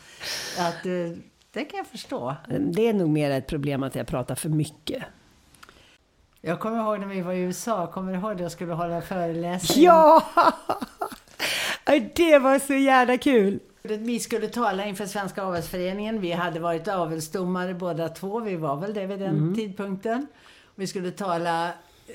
[0.58, 1.18] Att, eh,
[1.50, 2.36] det kan jag förstå.
[2.48, 5.04] Det är nog mer ett problem att jag pratar för mycket.
[6.46, 8.42] Jag kommer ihåg när vi var i USA, kommer du ihåg det?
[8.42, 9.84] Jag skulle hålla föreläsning.
[9.84, 10.22] Ja!
[12.14, 13.60] Det var så jävla kul!
[13.82, 16.20] Vi skulle tala inför Svenska avelsföreningen.
[16.20, 18.40] Vi hade varit avelsdomare båda två.
[18.40, 19.54] Vi var väl det vid den mm.
[19.54, 20.26] tidpunkten.
[20.74, 21.72] Vi skulle tala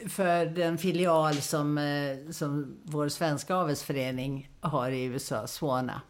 [0.10, 6.02] för den filial som, eh, som vår svenska avelsförening har i USA, Swana.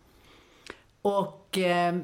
[1.01, 1.95] Och eh,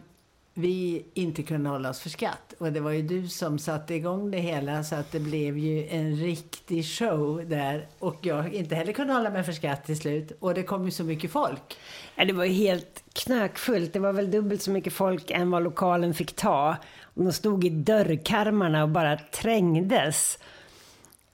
[0.58, 2.54] vi inte kunde hålla oss för skratt.
[2.58, 5.88] Och det var ju du som satte igång det hela så att det blev ju
[5.88, 7.88] en riktig show där.
[8.00, 10.32] Och jag inte heller kunde hålla mig för skratt till slut.
[10.40, 11.78] Och det kom ju så mycket folk.
[12.16, 13.94] Ja, det var ju helt knökfullt.
[13.94, 16.76] Det var väl dubbelt så mycket folk än vad lokalen fick ta.
[17.04, 20.40] Och de stod i dörrkarmarna och bara trängdes.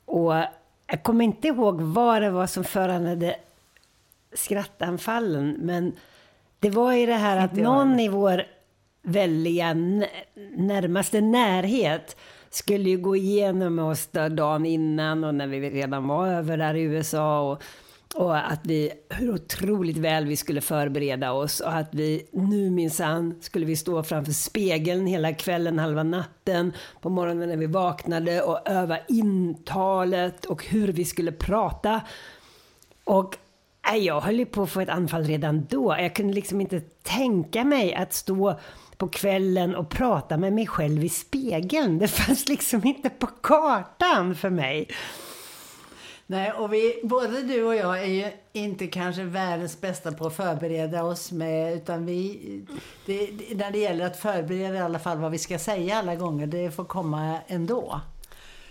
[0.06, 0.34] Och
[0.88, 3.36] jag kommer inte ihåg vad det var som föranledde
[4.34, 5.94] skrattanfallen, men
[6.60, 8.44] det var ju det här att någon i vår
[9.04, 9.74] väldiga
[10.58, 12.18] närmaste närhet
[12.50, 16.82] skulle ju gå igenom oss dagen innan och när vi redan var över där i
[16.82, 17.64] USA och
[18.16, 23.36] och att vi, hur otroligt väl vi skulle förbereda oss och att vi nu minsann
[23.42, 28.70] skulle vi stå framför spegeln hela kvällen, halva natten, på morgonen när vi vaknade och
[28.70, 32.02] öva intalet och hur vi skulle prata.
[33.04, 33.38] Och
[33.96, 35.96] jag höll ju på att få ett anfall redan då.
[36.00, 38.60] Jag kunde liksom inte tänka mig att stå
[39.04, 42.00] på kvällen och prata med mig själv i spegeln.
[42.00, 44.88] Det fanns liksom inte på kartan för mig.
[46.28, 50.36] Nej, och vi, både du och jag är ju inte kanske världens bästa på att
[50.36, 52.40] förbereda oss med, utan vi,
[53.06, 56.48] det, när det gäller att förbereda i alla fall vad vi ska säga alla gånger,
[56.48, 58.02] det får komma ändå.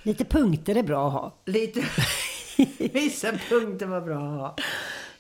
[0.03, 1.35] Lite punkter är bra att ha.
[1.45, 1.85] Lite,
[2.93, 4.57] vissa punkter var bra att ha.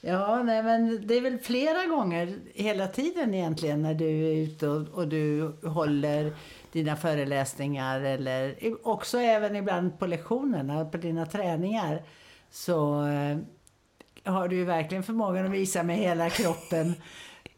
[0.04, 4.68] Ja, nej, men det är väl flera gånger hela tiden egentligen när du är ute
[4.68, 6.32] och, och du håller
[6.72, 12.02] dina föreläsningar eller också även ibland på lektionerna, på dina träningar
[12.50, 13.38] så eh,
[14.32, 16.94] har du ju verkligen förmågan att visa med hela kroppen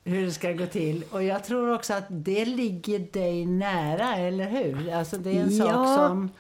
[0.05, 1.05] hur det ska gå till.
[1.11, 4.93] Och jag tror också att det ligger dig nära, eller hur?
[4.93, 6.31] Alltså det är en ja, sak som...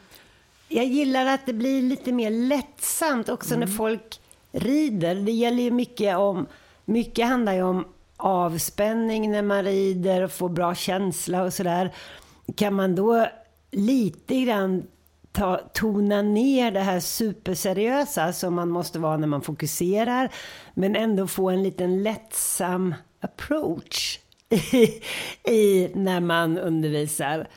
[0.68, 3.68] Jag gillar att det blir lite mer lättsamt också mm.
[3.68, 4.20] när folk
[4.54, 5.14] rider.
[5.14, 6.46] Det gäller ju mycket om...
[6.84, 7.84] Mycket handlar ju om
[8.16, 11.94] avspänning när man rider och får bra känsla och sådär.
[12.56, 13.26] Kan man då
[13.70, 14.82] lite grann
[15.32, 20.30] ta, tona ner det här superseriösa som man måste vara när man fokuserar,
[20.74, 24.18] men ändå få en liten lättsam approach
[24.50, 25.00] i,
[25.52, 27.48] i när man undervisar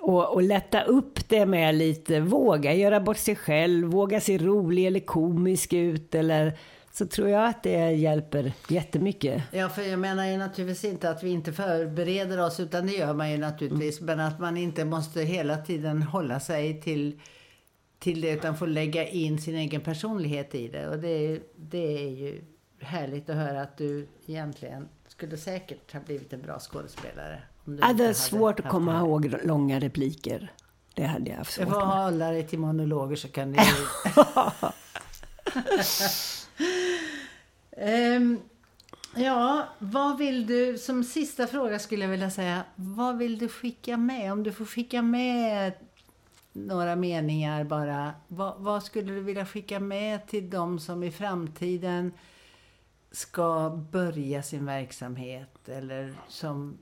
[0.00, 4.86] och, och lätta upp det med lite, våga göra bort sig själv, våga se rolig
[4.86, 6.58] eller komisk ut eller
[6.98, 9.42] så tror jag att det hjälper jättemycket.
[9.52, 13.14] Ja, för jag menar ju naturligtvis inte att vi inte förbereder oss, utan det gör
[13.14, 14.00] man ju naturligtvis.
[14.00, 14.16] Mm.
[14.16, 17.20] Men att man inte måste hela tiden hålla sig till,
[17.98, 20.88] till det, utan får lägga in sin egen personlighet i det.
[20.88, 22.44] Och det, det är ju
[22.80, 27.42] härligt att höra att du egentligen skulle säkert ha blivit en bra skådespelare.
[27.68, 30.52] Om det är svårt att komma ihåg långa repliker.
[30.94, 33.58] Det hade jag haft svårt Jag får hålla dig till monologer så kan du
[38.16, 38.40] um,
[39.16, 43.96] Ja, vad vill du, som sista fråga skulle jag vilja säga, vad vill du skicka
[43.96, 44.32] med?
[44.32, 45.72] Om du får skicka med
[46.52, 52.12] några meningar bara, vad, vad skulle du vilja skicka med till de som i framtiden
[53.10, 56.78] ska börja sin verksamhet eller som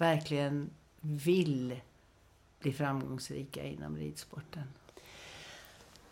[0.00, 0.70] verkligen
[1.00, 1.80] vill
[2.60, 4.62] bli framgångsrika inom ridsporten?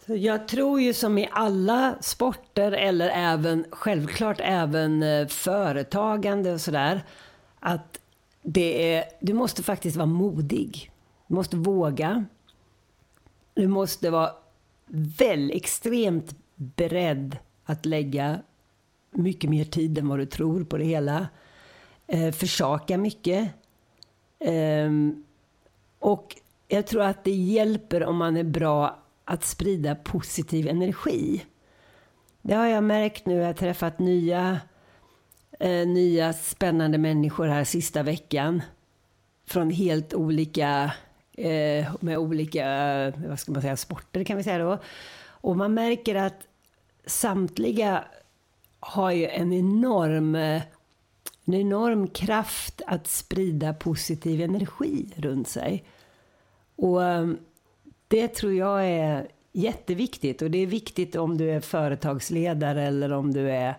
[0.07, 7.05] Jag tror ju som i alla sporter eller även självklart även eh, företagande och sådär
[7.61, 8.01] att
[8.43, 10.91] det är, du måste faktiskt vara modig.
[11.27, 12.25] Du måste våga.
[13.55, 14.31] Du måste vara
[15.19, 18.39] väl extremt beredd att lägga
[19.11, 21.29] mycket mer tid än vad du tror på det hela.
[22.07, 23.51] Eh, försaka mycket.
[24.47, 25.25] Um,
[25.99, 26.37] och
[26.69, 31.45] jag tror att det hjälper om man är bra att sprida positiv energi.
[32.43, 33.37] Det har jag märkt nu.
[33.37, 34.61] Jag har träffat nya,
[35.61, 38.63] eh, nya spännande människor här sista veckan.
[39.47, 40.93] Från helt olika,
[41.33, 42.67] eh, med olika,
[43.29, 44.79] vad ska man säga, sporter kan vi säga då.
[45.25, 46.47] Och man märker att
[47.07, 48.05] samtliga
[48.81, 50.63] har ju en enorm, eh,
[51.47, 55.85] en enorm kraft att sprida positiv energi runt sig.
[56.77, 57.39] Och ehm,
[58.09, 60.43] det tror jag är jätteviktigt.
[60.43, 63.75] Och det är viktigt om du är företagsledare eller om du är,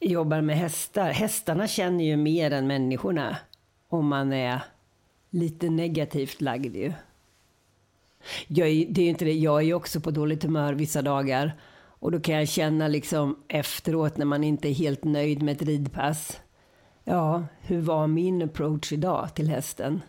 [0.00, 1.10] jobbar med hästar.
[1.10, 3.36] Hästarna känner ju mer än människorna
[3.88, 4.60] om man är
[5.30, 6.92] lite negativt lagd ju.
[8.46, 9.32] Jag är, det är inte det.
[9.32, 11.52] Jag är också på dåligt humör vissa dagar.
[11.72, 15.68] Och då kan jag känna liksom efteråt när man inte är helt nöjd med ett
[15.68, 16.40] ridpass.
[17.10, 20.02] Ja, hur var min approach idag till hästen?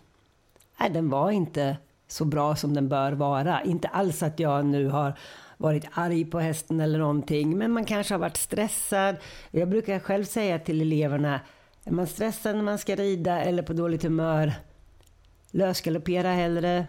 [0.80, 1.78] Nej, den var inte
[2.08, 3.64] så bra som den bör vara.
[3.64, 5.14] Inte alls att jag nu har
[5.58, 9.16] varit arg på hästen eller någonting, men man kanske har varit stressad.
[9.52, 11.40] Jag brukar själv säga till eleverna,
[11.84, 14.54] är man stressad när man ska rida eller på dåligt humör,
[15.52, 16.88] lösgaloppera hellre,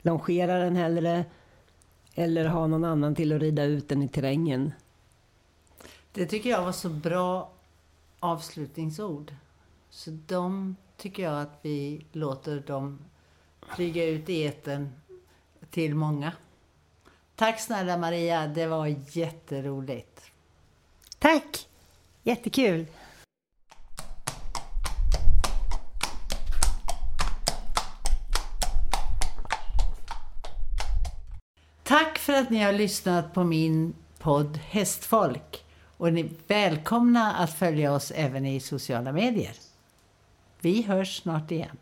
[0.00, 1.24] longera den hellre,
[2.14, 4.72] eller ha någon annan till att rida ut den i terrängen.
[6.12, 7.50] Det tycker jag var så bra
[8.20, 9.34] avslutningsord.
[9.90, 12.98] Så de tycker jag att vi låter dem
[13.74, 14.92] flyga ut i eten
[15.70, 16.32] till många.
[17.36, 20.22] Tack snälla Maria, det var jätteroligt.
[21.18, 21.68] Tack!
[22.22, 22.86] Jättekul!
[31.82, 35.64] Tack för att ni har lyssnat på min podd Hästfolk.
[36.00, 39.54] Och ni är välkomna att följa oss även i sociala medier.
[40.60, 41.76] Vi hörs snart igen.